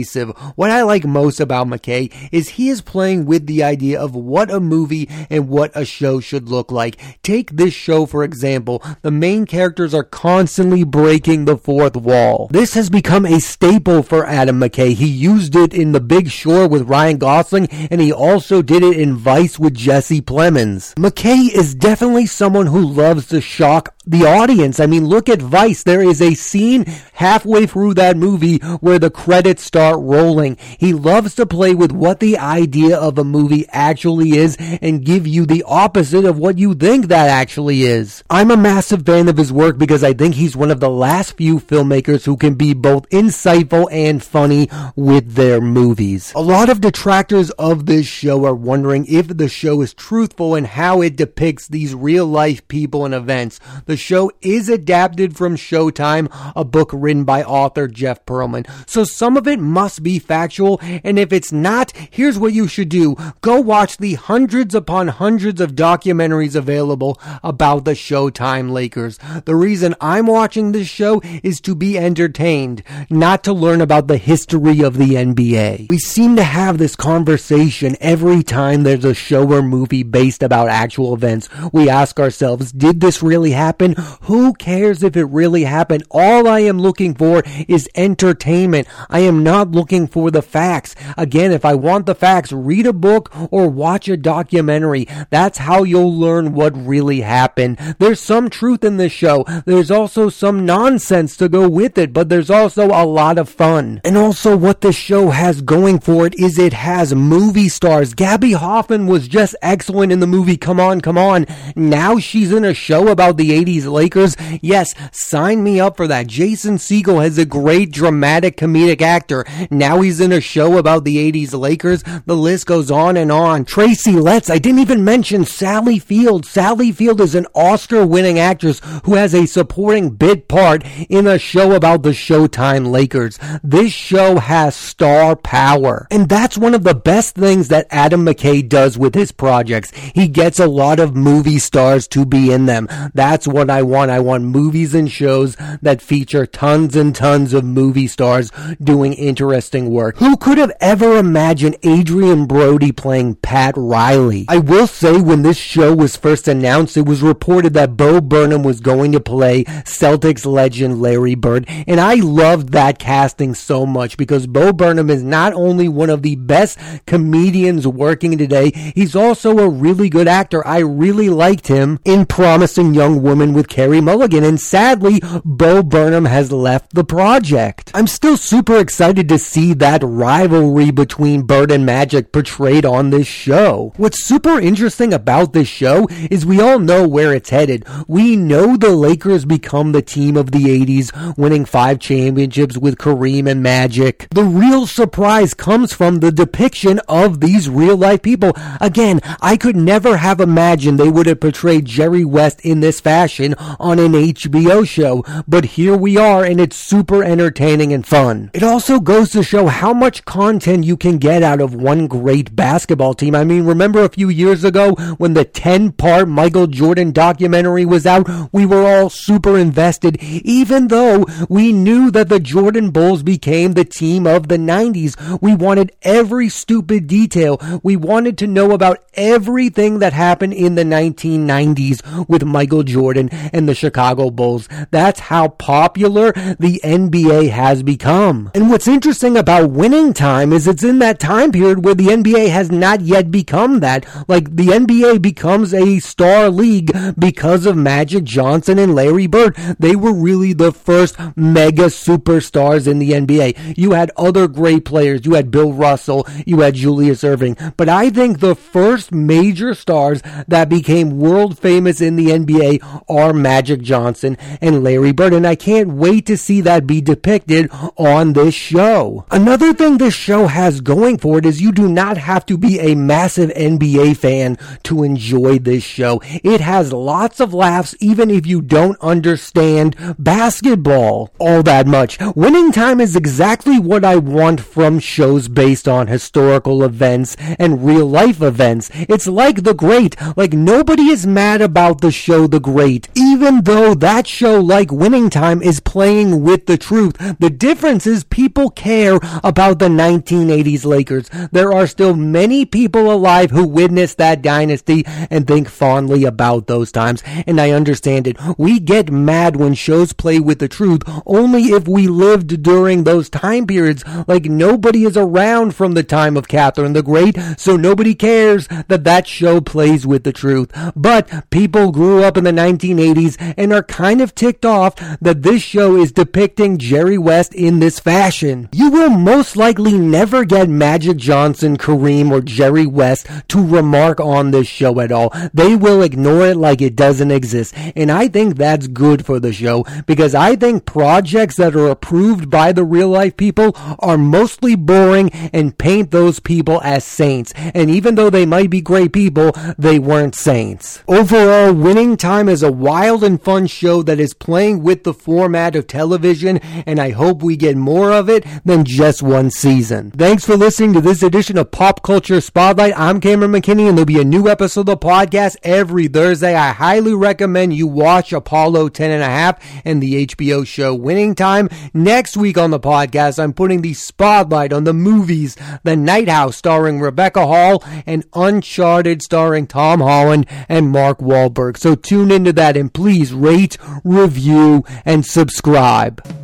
What 0.56 0.70
I 0.70 0.82
like 0.82 1.04
most 1.04 1.40
about 1.40 1.66
McKay 1.66 2.12
is 2.32 2.50
he 2.50 2.68
is 2.68 2.80
playing 2.80 3.26
with 3.26 3.46
the 3.46 3.62
idea 3.62 4.00
of 4.00 4.14
what 4.14 4.50
a 4.50 4.60
movie 4.60 5.08
and 5.28 5.48
what 5.48 5.70
a 5.74 5.84
show 5.84 6.20
should 6.20 6.48
look 6.48 6.72
like. 6.72 7.22
Take 7.22 7.50
this 7.52 7.74
show, 7.74 8.06
for 8.06 8.24
example. 8.24 8.82
The 9.02 9.10
main 9.10 9.46
characters 9.46 9.92
are 9.94 10.04
constantly 10.04 10.84
breaking 10.84 11.44
the 11.44 11.56
fourth 11.56 11.96
wall. 11.96 12.48
This 12.50 12.74
has 12.74 12.90
become 12.90 13.26
a 13.26 13.40
staple 13.40 14.02
for 14.02 14.26
Adam 14.26 14.60
McKay. 14.60 14.94
He 14.94 15.06
used 15.06 15.54
it 15.56 15.74
in 15.74 15.92
The 15.92 16.00
Big 16.00 16.30
Short 16.30 16.70
with 16.70 16.88
Ryan 16.88 17.18
Gosling, 17.18 17.68
and 17.90 18.00
he 18.00 18.12
also 18.12 18.62
did 18.62 18.82
it 18.82 18.98
in 18.98 19.16
Vice 19.16 19.58
with 19.58 19.74
Jesse 19.74 20.22
Plemons. 20.22 20.94
McKay 20.94 21.52
is 21.54 21.74
definitely 21.74 22.26
someone 22.26 22.66
who 22.66 22.80
loves 22.80 23.26
to 23.28 23.40
shock 23.40 23.94
the 24.04 24.24
audience. 24.24 24.80
I 24.80 24.86
mean, 24.86 25.06
look 25.06 25.28
at 25.28 25.40
Vice. 25.40 25.82
There 25.82 26.02
is 26.02 26.20
a 26.20 26.34
scene 26.34 26.84
halfway 27.14 27.66
through 27.66 27.94
that 27.94 28.16
movie 28.16 28.58
where 28.80 28.98
the 28.98 29.10
credits 29.10 29.62
start 29.62 29.98
rolling. 30.00 30.56
He 30.78 30.92
loves 30.92 31.34
to 31.36 31.46
play 31.46 31.74
with 31.74 31.92
what 31.92 32.20
the 32.20 32.38
idea 32.38 32.96
of 32.96 33.18
a 33.18 33.24
movie 33.24 33.66
actually 33.70 34.32
is 34.32 34.56
and 34.58 35.04
give 35.04 35.26
you 35.26 35.46
the 35.46 35.64
opposite 35.66 36.24
of 36.24 36.38
what 36.38 36.58
you 36.58 36.74
think 36.74 37.06
that 37.06 37.28
actually 37.28 37.82
is. 37.82 38.24
I'm 38.28 38.50
a 38.50 38.56
massive 38.56 39.06
fan 39.06 39.28
of 39.28 39.36
his 39.36 39.52
work 39.52 39.78
because 39.78 40.02
I 40.02 40.12
think 40.12 40.34
he's 40.34 40.56
one 40.56 40.70
of 40.70 40.80
the 40.80 40.90
last 40.90 41.36
few 41.36 41.60
filmmakers 41.60 42.24
who 42.24 42.36
can 42.36 42.54
be 42.54 42.74
both 42.74 43.08
insightful 43.10 43.88
and 43.90 44.22
funny 44.22 44.68
with 44.96 45.34
their 45.34 45.60
movies. 45.60 46.32
A 46.34 46.40
lot 46.40 46.68
of 46.68 46.80
detractors 46.80 47.50
of 47.52 47.86
this 47.86 48.06
show 48.06 48.44
are 48.44 48.54
wondering 48.54 49.06
if 49.06 49.28
the 49.28 49.48
show 49.48 49.80
is 49.80 49.94
truthful 49.94 50.54
and 50.54 50.66
how 50.66 51.02
it 51.02 51.16
depicts 51.16 51.68
these 51.68 51.94
real 51.94 52.26
life 52.26 52.66
people 52.68 53.04
and 53.04 53.14
events. 53.14 53.60
The 53.86 53.91
show 53.96 54.30
is 54.40 54.68
adapted 54.68 55.36
from 55.36 55.56
Showtime, 55.56 56.28
a 56.56 56.64
book 56.64 56.90
written 56.92 57.24
by 57.24 57.42
author 57.42 57.88
Jeff 57.88 58.24
Pearlman. 58.26 58.66
So 58.88 59.04
some 59.04 59.36
of 59.36 59.46
it 59.46 59.58
must 59.58 60.02
be 60.02 60.18
factual, 60.18 60.80
and 60.82 61.18
if 61.18 61.32
it's 61.32 61.52
not, 61.52 61.92
here's 62.10 62.38
what 62.38 62.52
you 62.52 62.68
should 62.68 62.88
do. 62.88 63.16
Go 63.40 63.60
watch 63.60 63.98
the 63.98 64.14
hundreds 64.14 64.74
upon 64.74 65.08
hundreds 65.08 65.60
of 65.60 65.74
documentaries 65.74 66.54
available 66.54 67.20
about 67.42 67.84
the 67.84 67.92
Showtime 67.92 68.70
Lakers. 68.70 69.18
The 69.44 69.54
reason 69.54 69.94
I'm 70.00 70.26
watching 70.26 70.72
this 70.72 70.88
show 70.88 71.20
is 71.42 71.60
to 71.62 71.74
be 71.74 71.98
entertained, 71.98 72.82
not 73.10 73.44
to 73.44 73.52
learn 73.52 73.80
about 73.80 74.08
the 74.08 74.18
history 74.18 74.80
of 74.80 74.98
the 74.98 75.14
NBA. 75.14 75.90
We 75.90 75.98
seem 75.98 76.36
to 76.36 76.44
have 76.44 76.78
this 76.78 76.96
conversation 76.96 77.96
every 78.00 78.42
time 78.42 78.82
there's 78.82 79.04
a 79.04 79.14
show 79.14 79.50
or 79.52 79.62
movie 79.62 80.02
based 80.02 80.42
about 80.42 80.68
actual 80.68 81.14
events. 81.14 81.48
We 81.72 81.88
ask 81.88 82.18
ourselves, 82.20 82.72
did 82.72 83.00
this 83.00 83.22
really 83.22 83.50
happen? 83.50 83.81
Happened? 83.82 83.98
Who 84.22 84.54
cares 84.54 85.02
if 85.02 85.16
it 85.16 85.24
really 85.24 85.64
happened? 85.64 86.04
All 86.10 86.46
I 86.46 86.60
am 86.60 86.78
looking 86.78 87.14
for 87.14 87.42
is 87.66 87.88
entertainment. 87.96 88.86
I 89.10 89.20
am 89.20 89.42
not 89.42 89.72
looking 89.72 90.06
for 90.06 90.30
the 90.30 90.42
facts. 90.42 90.94
Again, 91.16 91.50
if 91.50 91.64
I 91.64 91.74
want 91.74 92.06
the 92.06 92.14
facts, 92.14 92.52
read 92.52 92.86
a 92.86 92.92
book 92.92 93.32
or 93.50 93.68
watch 93.68 94.08
a 94.08 94.16
documentary. 94.16 95.08
That's 95.30 95.58
how 95.58 95.82
you'll 95.82 96.14
learn 96.14 96.54
what 96.54 96.76
really 96.76 97.22
happened. 97.22 97.78
There's 97.98 98.20
some 98.20 98.50
truth 98.50 98.84
in 98.84 98.98
this 98.98 99.12
show. 99.12 99.44
There's 99.66 99.90
also 99.90 100.28
some 100.28 100.64
nonsense 100.64 101.36
to 101.38 101.48
go 101.48 101.68
with 101.68 101.98
it, 101.98 102.12
but 102.12 102.28
there's 102.28 102.50
also 102.50 102.86
a 102.86 103.04
lot 103.04 103.38
of 103.38 103.48
fun. 103.48 104.00
And 104.04 104.16
also 104.16 104.56
what 104.56 104.82
this 104.82 104.96
show 104.96 105.30
has 105.30 105.60
going 105.60 105.98
for 105.98 106.26
it 106.26 106.38
is 106.38 106.58
it 106.58 106.72
has 106.72 107.14
movie 107.14 107.68
stars. 107.68 108.14
Gaby 108.14 108.52
Hoffmann 108.52 109.06
was 109.08 109.26
just 109.26 109.56
excellent 109.60 110.12
in 110.12 110.20
the 110.20 110.26
movie 110.26 110.56
Come 110.56 110.78
On, 110.78 111.00
Come 111.00 111.18
On. 111.18 111.46
Now 111.74 112.18
she's 112.18 112.52
in 112.52 112.64
a 112.64 112.74
show 112.74 113.08
about 113.08 113.36
the 113.36 113.50
80s 113.50 113.71
Lakers. 113.80 114.36
Yes, 114.60 114.94
sign 115.12 115.62
me 115.62 115.80
up 115.80 115.96
for 115.96 116.06
that. 116.06 116.26
Jason 116.26 116.76
Segel 116.76 117.24
is 117.24 117.38
a 117.38 117.44
great 117.44 117.90
dramatic 117.90 118.56
comedic 118.56 119.00
actor. 119.02 119.44
Now 119.70 120.00
he's 120.00 120.20
in 120.20 120.32
a 120.32 120.40
show 120.40 120.78
about 120.78 121.04
the 121.04 121.16
80s 121.32 121.58
Lakers. 121.58 122.02
The 122.26 122.36
list 122.36 122.66
goes 122.66 122.90
on 122.90 123.16
and 123.16 123.32
on. 123.32 123.64
Tracy 123.64 124.12
Letts, 124.12 124.50
I 124.50 124.58
didn't 124.58 124.80
even 124.80 125.04
mention 125.04 125.44
Sally 125.44 125.98
Field. 125.98 126.46
Sally 126.46 126.92
Field 126.92 127.20
is 127.20 127.34
an 127.34 127.46
Oscar 127.54 128.06
winning 128.06 128.38
actress 128.38 128.80
who 129.04 129.14
has 129.14 129.34
a 129.34 129.46
supporting 129.46 130.10
bit 130.10 130.48
part 130.48 130.84
in 131.08 131.26
a 131.26 131.38
show 131.38 131.72
about 131.72 132.02
the 132.02 132.10
Showtime 132.10 132.90
Lakers. 132.90 133.38
This 133.62 133.92
show 133.92 134.38
has 134.38 134.76
star 134.76 135.36
power. 135.36 136.06
And 136.10 136.28
that's 136.28 136.58
one 136.58 136.74
of 136.74 136.84
the 136.84 136.94
best 136.94 137.34
things 137.34 137.68
that 137.68 137.86
Adam 137.90 138.24
McKay 138.24 138.68
does 138.68 138.98
with 138.98 139.14
his 139.14 139.32
projects. 139.32 139.90
He 140.14 140.28
gets 140.28 140.58
a 140.58 140.66
lot 140.66 141.00
of 141.00 141.16
movie 141.16 141.58
stars 141.58 142.06
to 142.08 142.24
be 142.24 142.52
in 142.52 142.66
them. 142.66 142.88
That's 143.14 143.46
what 143.46 143.61
I 143.70 143.82
want. 143.82 144.10
I 144.10 144.20
want 144.20 144.44
movies 144.44 144.94
and 144.94 145.10
shows 145.10 145.56
that 145.80 146.02
feature 146.02 146.46
tons 146.46 146.96
and 146.96 147.14
tons 147.14 147.52
of 147.52 147.64
movie 147.64 148.06
stars 148.06 148.50
doing 148.82 149.12
interesting 149.12 149.90
work. 149.90 150.18
Who 150.18 150.36
could 150.36 150.58
have 150.58 150.72
ever 150.80 151.16
imagined 151.16 151.76
Adrien 151.84 152.46
Brody 152.46 152.92
playing 152.92 153.36
Pat 153.36 153.74
Riley? 153.76 154.46
I 154.48 154.58
will 154.58 154.86
say 154.86 155.20
when 155.20 155.42
this 155.42 155.56
show 155.56 155.94
was 155.94 156.16
first 156.16 156.48
announced, 156.48 156.96
it 156.96 157.06
was 157.06 157.22
reported 157.22 157.74
that 157.74 157.96
Bo 157.96 158.20
Burnham 158.20 158.62
was 158.62 158.80
going 158.80 159.12
to 159.12 159.20
play 159.20 159.64
Celtics 159.64 160.46
legend 160.46 161.00
Larry 161.00 161.34
Bird, 161.34 161.66
and 161.86 162.00
I 162.00 162.14
loved 162.14 162.70
that 162.70 162.98
casting 162.98 163.54
so 163.54 163.86
much 163.86 164.16
because 164.16 164.46
Bo 164.46 164.72
Burnham 164.72 165.10
is 165.10 165.22
not 165.22 165.52
only 165.52 165.88
one 165.88 166.10
of 166.10 166.22
the 166.22 166.36
best 166.36 166.78
comedians 167.06 167.86
working 167.86 168.38
today, 168.38 168.70
he's 168.94 169.16
also 169.16 169.58
a 169.58 169.68
really 169.68 170.08
good 170.08 170.28
actor. 170.28 170.66
I 170.66 170.78
really 170.78 171.28
liked 171.28 171.68
him 171.68 171.98
in 172.04 172.26
Promising 172.26 172.94
Young 172.94 173.22
Woman 173.22 173.51
with 173.52 173.68
Carey 173.68 174.00
Mulligan, 174.00 174.44
and 174.44 174.60
sadly, 174.60 175.20
Bo 175.44 175.82
Burnham 175.82 176.26
has 176.26 176.52
left 176.52 176.94
the 176.94 177.04
project. 177.04 177.90
I'm 177.94 178.06
still 178.06 178.36
super 178.36 178.78
excited 178.78 179.28
to 179.28 179.38
see 179.38 179.72
that 179.74 180.02
rivalry 180.02 180.90
between 180.90 181.42
Bird 181.42 181.70
and 181.70 181.84
Magic 181.84 182.32
portrayed 182.32 182.84
on 182.84 183.10
this 183.10 183.26
show. 183.26 183.92
What's 183.96 184.24
super 184.24 184.60
interesting 184.60 185.12
about 185.12 185.52
this 185.52 185.68
show 185.68 186.08
is 186.30 186.46
we 186.46 186.60
all 186.60 186.78
know 186.78 187.06
where 187.06 187.34
it's 187.34 187.50
headed. 187.50 187.84
We 188.06 188.36
know 188.36 188.76
the 188.76 188.90
Lakers 188.90 189.44
become 189.44 189.92
the 189.92 190.02
team 190.02 190.36
of 190.36 190.50
the 190.52 190.64
80s, 190.64 191.36
winning 191.36 191.64
five 191.64 191.98
championships 191.98 192.78
with 192.78 192.98
Kareem 192.98 193.50
and 193.50 193.62
Magic. 193.62 194.28
The 194.30 194.44
real 194.44 194.86
surprise 194.86 195.54
comes 195.54 195.92
from 195.92 196.20
the 196.20 196.30
depiction 196.32 197.00
of 197.08 197.40
these 197.40 197.68
real 197.68 197.96
life 197.96 198.22
people. 198.22 198.52
Again, 198.80 199.20
I 199.40 199.56
could 199.56 199.76
never 199.76 200.18
have 200.18 200.40
imagined 200.40 200.98
they 200.98 201.10
would 201.10 201.26
have 201.26 201.40
portrayed 201.40 201.84
Jerry 201.86 202.24
West 202.24 202.60
in 202.60 202.80
this 202.80 203.00
fashion 203.00 203.41
on 203.80 203.98
an 203.98 204.12
HBO 204.12 204.86
show, 204.86 205.24
but 205.46 205.64
here 205.64 205.96
we 205.96 206.16
are 206.16 206.44
and 206.44 206.60
it's 206.60 206.76
super 206.76 207.24
entertaining 207.24 207.92
and 207.92 208.06
fun. 208.06 208.50
It 208.54 208.62
also 208.62 209.00
goes 209.00 209.30
to 209.32 209.42
show 209.42 209.66
how 209.66 209.92
much 209.92 210.24
content 210.24 210.84
you 210.84 210.96
can 210.96 211.18
get 211.18 211.42
out 211.42 211.60
of 211.60 211.74
one 211.74 212.06
great 212.06 212.54
basketball 212.54 213.14
team. 213.14 213.34
I 213.34 213.44
mean, 213.44 213.64
remember 213.64 214.02
a 214.02 214.08
few 214.08 214.28
years 214.28 214.64
ago 214.64 214.92
when 215.18 215.34
the 215.34 215.44
10 215.44 215.92
part 215.92 216.28
Michael 216.28 216.66
Jordan 216.66 217.12
documentary 217.12 217.84
was 217.84 218.06
out? 218.06 218.28
We 218.52 218.66
were 218.66 218.86
all 218.86 219.10
super 219.10 219.58
invested, 219.58 220.22
even 220.22 220.88
though 220.88 221.26
we 221.48 221.72
knew 221.72 222.10
that 222.12 222.28
the 222.28 222.40
Jordan 222.40 222.90
Bulls 222.90 223.22
became 223.22 223.72
the 223.72 223.84
team 223.84 224.26
of 224.26 224.48
the 224.48 224.58
90s. 224.58 225.40
We 225.40 225.54
wanted 225.54 225.92
every 226.02 226.48
stupid 226.48 227.06
detail. 227.06 227.60
We 227.82 227.96
wanted 227.96 228.38
to 228.38 228.46
know 228.46 228.72
about 228.72 229.04
everything 229.14 229.98
that 229.98 230.12
happened 230.12 230.52
in 230.54 230.74
the 230.74 230.84
1990s 230.84 232.28
with 232.28 232.44
Michael 232.44 232.82
Jordan 232.82 233.28
and 233.52 233.68
the 233.68 233.74
Chicago 233.74 234.30
Bulls. 234.30 234.68
That's 234.90 235.20
how 235.20 235.48
popular 235.48 236.32
the 236.32 236.80
NBA 236.84 237.50
has 237.50 237.82
become. 237.82 238.50
And 238.54 238.70
what's 238.70 238.88
interesting 238.88 239.36
about 239.36 239.70
winning 239.70 240.12
time 240.12 240.52
is 240.52 240.66
it's 240.66 240.84
in 240.84 240.98
that 241.00 241.20
time 241.20 241.52
period 241.52 241.84
where 241.84 241.94
the 241.94 242.08
NBA 242.08 242.50
has 242.50 242.70
not 242.70 243.00
yet 243.00 243.30
become 243.30 243.80
that. 243.80 244.06
Like 244.28 244.56
the 244.56 244.68
NBA 244.68 245.22
becomes 245.22 245.72
a 245.74 245.98
star 245.98 246.50
league 246.50 246.92
because 247.18 247.66
of 247.66 247.76
Magic 247.76 248.24
Johnson 248.24 248.78
and 248.78 248.94
Larry 248.94 249.26
Bird. 249.26 249.56
They 249.78 249.96
were 249.96 250.12
really 250.12 250.52
the 250.52 250.72
first 250.72 251.18
mega 251.36 251.86
superstars 251.86 252.86
in 252.86 252.98
the 252.98 253.10
NBA. 253.10 253.74
You 253.76 253.92
had 253.92 254.10
other 254.16 254.48
great 254.48 254.84
players. 254.84 255.24
You 255.24 255.34
had 255.34 255.50
Bill 255.50 255.72
Russell. 255.72 256.26
You 256.46 256.60
had 256.60 256.74
Julius 256.74 257.22
Erving. 257.22 257.76
But 257.76 257.88
I 257.88 258.10
think 258.10 258.40
the 258.40 258.54
first 258.54 259.12
major 259.12 259.74
stars 259.74 260.22
that 260.48 260.68
became 260.68 261.18
world 261.18 261.58
famous 261.58 262.00
in 262.00 262.16
the 262.16 262.28
NBA 262.28 263.02
are 263.08 263.21
Magic 263.30 263.82
Johnson 263.82 264.36
and 264.60 264.82
Larry 264.82 265.12
Bird. 265.12 265.34
And 265.34 265.46
I 265.46 265.54
can't 265.54 265.90
wait 265.90 266.26
to 266.26 266.36
see 266.36 266.60
that 266.62 266.86
be 266.86 267.00
depicted 267.00 267.68
on 267.96 268.32
this 268.32 268.54
show. 268.54 269.26
Another 269.30 269.72
thing 269.72 269.98
this 269.98 270.14
show 270.14 270.46
has 270.46 270.80
going 270.80 271.18
for 271.18 271.38
it 271.38 271.46
is 271.46 271.60
you 271.60 271.72
do 271.72 271.88
not 271.88 272.16
have 272.16 272.46
to 272.46 272.56
be 272.56 272.80
a 272.80 272.94
massive 272.94 273.50
NBA 273.50 274.16
fan 274.16 274.56
to 274.84 275.02
enjoy 275.02 275.58
this 275.58 275.84
show. 275.84 276.20
It 276.42 276.60
has 276.60 276.92
lots 276.92 277.38
of 277.38 277.54
laughs 277.54 277.94
even 278.00 278.30
if 278.30 278.46
you 278.46 278.62
don't 278.62 278.98
understand 279.00 279.94
basketball 280.18 281.30
all 281.38 281.62
that 281.62 281.86
much. 281.86 282.18
Winning 282.34 282.72
Time 282.72 283.00
is 283.00 283.16
exactly 283.16 283.78
what 283.78 284.04
I 284.04 284.16
want 284.16 284.60
from 284.60 284.98
shows 284.98 285.48
based 285.48 285.86
on 285.86 286.06
historical 286.06 286.82
events 286.82 287.36
and 287.58 287.84
real 287.84 288.06
life 288.06 288.40
events. 288.40 288.90
It's 288.94 289.26
like 289.26 289.62
The 289.62 289.74
Great. 289.74 290.16
Like 290.36 290.52
nobody 290.52 291.08
is 291.08 291.26
mad 291.26 291.60
about 291.60 292.00
the 292.00 292.12
show 292.12 292.46
The 292.46 292.60
Great, 292.60 293.01
even 293.14 293.62
though 293.62 293.94
that 293.94 294.26
show 294.26 294.60
like 294.60 294.90
Winning 294.90 295.30
Time 295.30 295.62
is 295.62 295.80
playing 295.80 296.42
with 296.42 296.66
the 296.66 296.78
truth. 296.78 297.16
The 297.38 297.50
difference 297.50 298.06
is 298.06 298.24
people 298.24 298.70
care 298.70 299.18
about 299.44 299.78
the 299.78 299.88
1980s 299.88 300.84
Lakers. 300.84 301.28
There 301.50 301.72
are 301.72 301.86
still 301.86 302.14
many 302.14 302.64
people 302.64 303.12
alive 303.12 303.50
who 303.50 303.66
witnessed 303.66 304.18
that 304.18 304.42
dynasty 304.42 305.04
and 305.06 305.46
think 305.46 305.68
fondly 305.68 306.24
about 306.24 306.66
those 306.66 306.92
times, 306.92 307.22
and 307.46 307.60
I 307.60 307.70
understand 307.70 308.26
it. 308.26 308.36
We 308.58 308.80
get 308.80 309.12
mad 309.12 309.56
when 309.56 309.74
shows 309.74 310.12
play 310.12 310.40
with 310.40 310.58
the 310.58 310.68
truth 310.68 311.02
only 311.26 311.64
if 311.66 311.86
we 311.86 312.06
lived 312.08 312.62
during 312.62 313.04
those 313.04 313.28
time 313.28 313.66
periods. 313.66 314.04
Like 314.26 314.44
nobody 314.44 315.04
is 315.04 315.16
around 315.16 315.74
from 315.74 315.94
the 315.94 316.02
time 316.02 316.36
of 316.36 316.48
Catherine 316.48 316.92
the 316.92 317.02
Great, 317.02 317.36
so 317.56 317.76
nobody 317.76 318.14
cares 318.14 318.68
that 318.88 319.04
that 319.04 319.26
show 319.26 319.60
plays 319.60 320.06
with 320.06 320.24
the 320.24 320.32
truth. 320.32 320.70
But 320.96 321.50
people 321.50 321.92
grew 321.92 322.22
up 322.22 322.36
in 322.36 322.44
the 322.44 322.52
1980s 322.94 323.54
and 323.56 323.72
are 323.72 323.82
kind 323.82 324.20
of 324.20 324.34
ticked 324.34 324.64
off 324.64 324.94
that 325.20 325.42
this 325.42 325.62
show 325.62 325.96
is 325.96 326.12
depicting 326.12 326.78
Jerry 326.78 327.18
West 327.18 327.54
in 327.54 327.78
this 327.78 328.00
fashion. 328.00 328.68
You 328.72 328.90
will 328.90 329.10
most 329.10 329.56
likely 329.56 329.98
never 329.98 330.44
get 330.44 330.68
Magic 330.68 331.16
Johnson, 331.16 331.76
Kareem, 331.76 332.30
or 332.30 332.40
Jerry 332.40 332.86
West 332.86 333.26
to 333.48 333.64
remark 333.64 334.20
on 334.20 334.50
this 334.50 334.66
show 334.66 335.00
at 335.00 335.12
all. 335.12 335.32
They 335.52 335.76
will 335.76 336.02
ignore 336.02 336.46
it 336.46 336.56
like 336.56 336.80
it 336.80 336.96
doesn't 336.96 337.30
exist. 337.30 337.74
And 337.96 338.10
I 338.10 338.28
think 338.28 338.56
that's 338.56 338.86
good 338.86 339.24
for 339.24 339.40
the 339.40 339.52
show 339.52 339.84
because 340.06 340.34
I 340.34 340.56
think 340.56 340.86
projects 340.86 341.56
that 341.56 341.76
are 341.76 341.88
approved 341.88 342.50
by 342.50 342.72
the 342.72 342.84
real 342.84 343.08
life 343.08 343.36
people 343.36 343.72
are 343.98 344.18
mostly 344.18 344.74
boring 344.74 345.30
and 345.52 345.76
paint 345.76 346.10
those 346.10 346.40
people 346.40 346.80
as 346.82 347.04
saints. 347.04 347.52
And 347.56 347.90
even 347.90 348.14
though 348.14 348.30
they 348.30 348.46
might 348.46 348.70
be 348.70 348.80
great 348.80 349.12
people, 349.12 349.52
they 349.78 349.98
weren't 349.98 350.34
saints. 350.34 351.02
Overall, 351.08 351.72
Winning 351.72 352.16
Time 352.16 352.48
is 352.48 352.62
a 352.62 352.72
wild 352.82 353.22
and 353.22 353.40
fun 353.40 353.64
show 353.68 354.02
that 354.02 354.18
is 354.18 354.34
playing 354.34 354.82
with 354.82 355.04
the 355.04 355.14
format 355.14 355.76
of 355.76 355.86
television, 355.86 356.58
and 356.84 356.98
I 356.98 357.10
hope 357.10 357.40
we 357.40 357.56
get 357.56 357.76
more 357.76 358.12
of 358.12 358.28
it 358.28 358.44
than 358.64 358.84
just 358.84 359.22
one 359.22 359.52
season. 359.52 360.10
Thanks 360.10 360.44
for 360.44 360.56
listening 360.56 360.92
to 360.94 361.00
this 361.00 361.22
edition 361.22 361.56
of 361.56 361.70
Pop 361.70 362.02
Culture 362.02 362.40
Spotlight. 362.40 362.92
I'm 362.98 363.20
Cameron 363.20 363.52
McKinney, 363.52 363.88
and 363.88 363.96
there'll 363.96 364.04
be 364.04 364.20
a 364.20 364.24
new 364.24 364.48
episode 364.48 364.80
of 364.80 364.86
the 364.86 364.96
podcast 364.96 365.56
every 365.62 366.08
Thursday. 366.08 366.56
I 366.56 366.72
highly 366.72 367.14
recommend 367.14 367.74
you 367.74 367.86
watch 367.86 368.32
Apollo 368.32 368.88
10 368.88 369.12
and 369.12 369.22
a 369.22 369.26
half 369.26 369.64
and 369.84 370.02
the 370.02 370.26
HBO 370.26 370.66
show 370.66 370.92
Winning 370.92 371.36
Time. 371.36 371.68
Next 371.94 372.36
week 372.36 372.58
on 372.58 372.72
the 372.72 372.80
podcast, 372.80 373.40
I'm 373.40 373.52
putting 373.52 373.82
the 373.82 373.94
spotlight 373.94 374.72
on 374.72 374.82
the 374.82 374.92
movies 374.92 375.56
The 375.84 375.94
Night 375.94 376.28
House 376.28 376.56
starring 376.56 377.00
Rebecca 377.00 377.46
Hall 377.46 377.84
and 378.06 378.24
Uncharted 378.34 379.22
starring 379.22 379.68
Tom 379.68 380.00
Holland 380.00 380.46
and 380.68 380.90
Mark 380.90 381.20
Wahlberg. 381.20 381.76
So 381.76 381.94
tune 381.94 382.32
into 382.32 382.52
that 382.54 382.71
that. 382.72 382.80
And 382.80 382.92
please 382.92 383.32
rate, 383.32 383.76
review, 384.04 384.84
and 385.04 385.24
subscribe. 385.24 386.41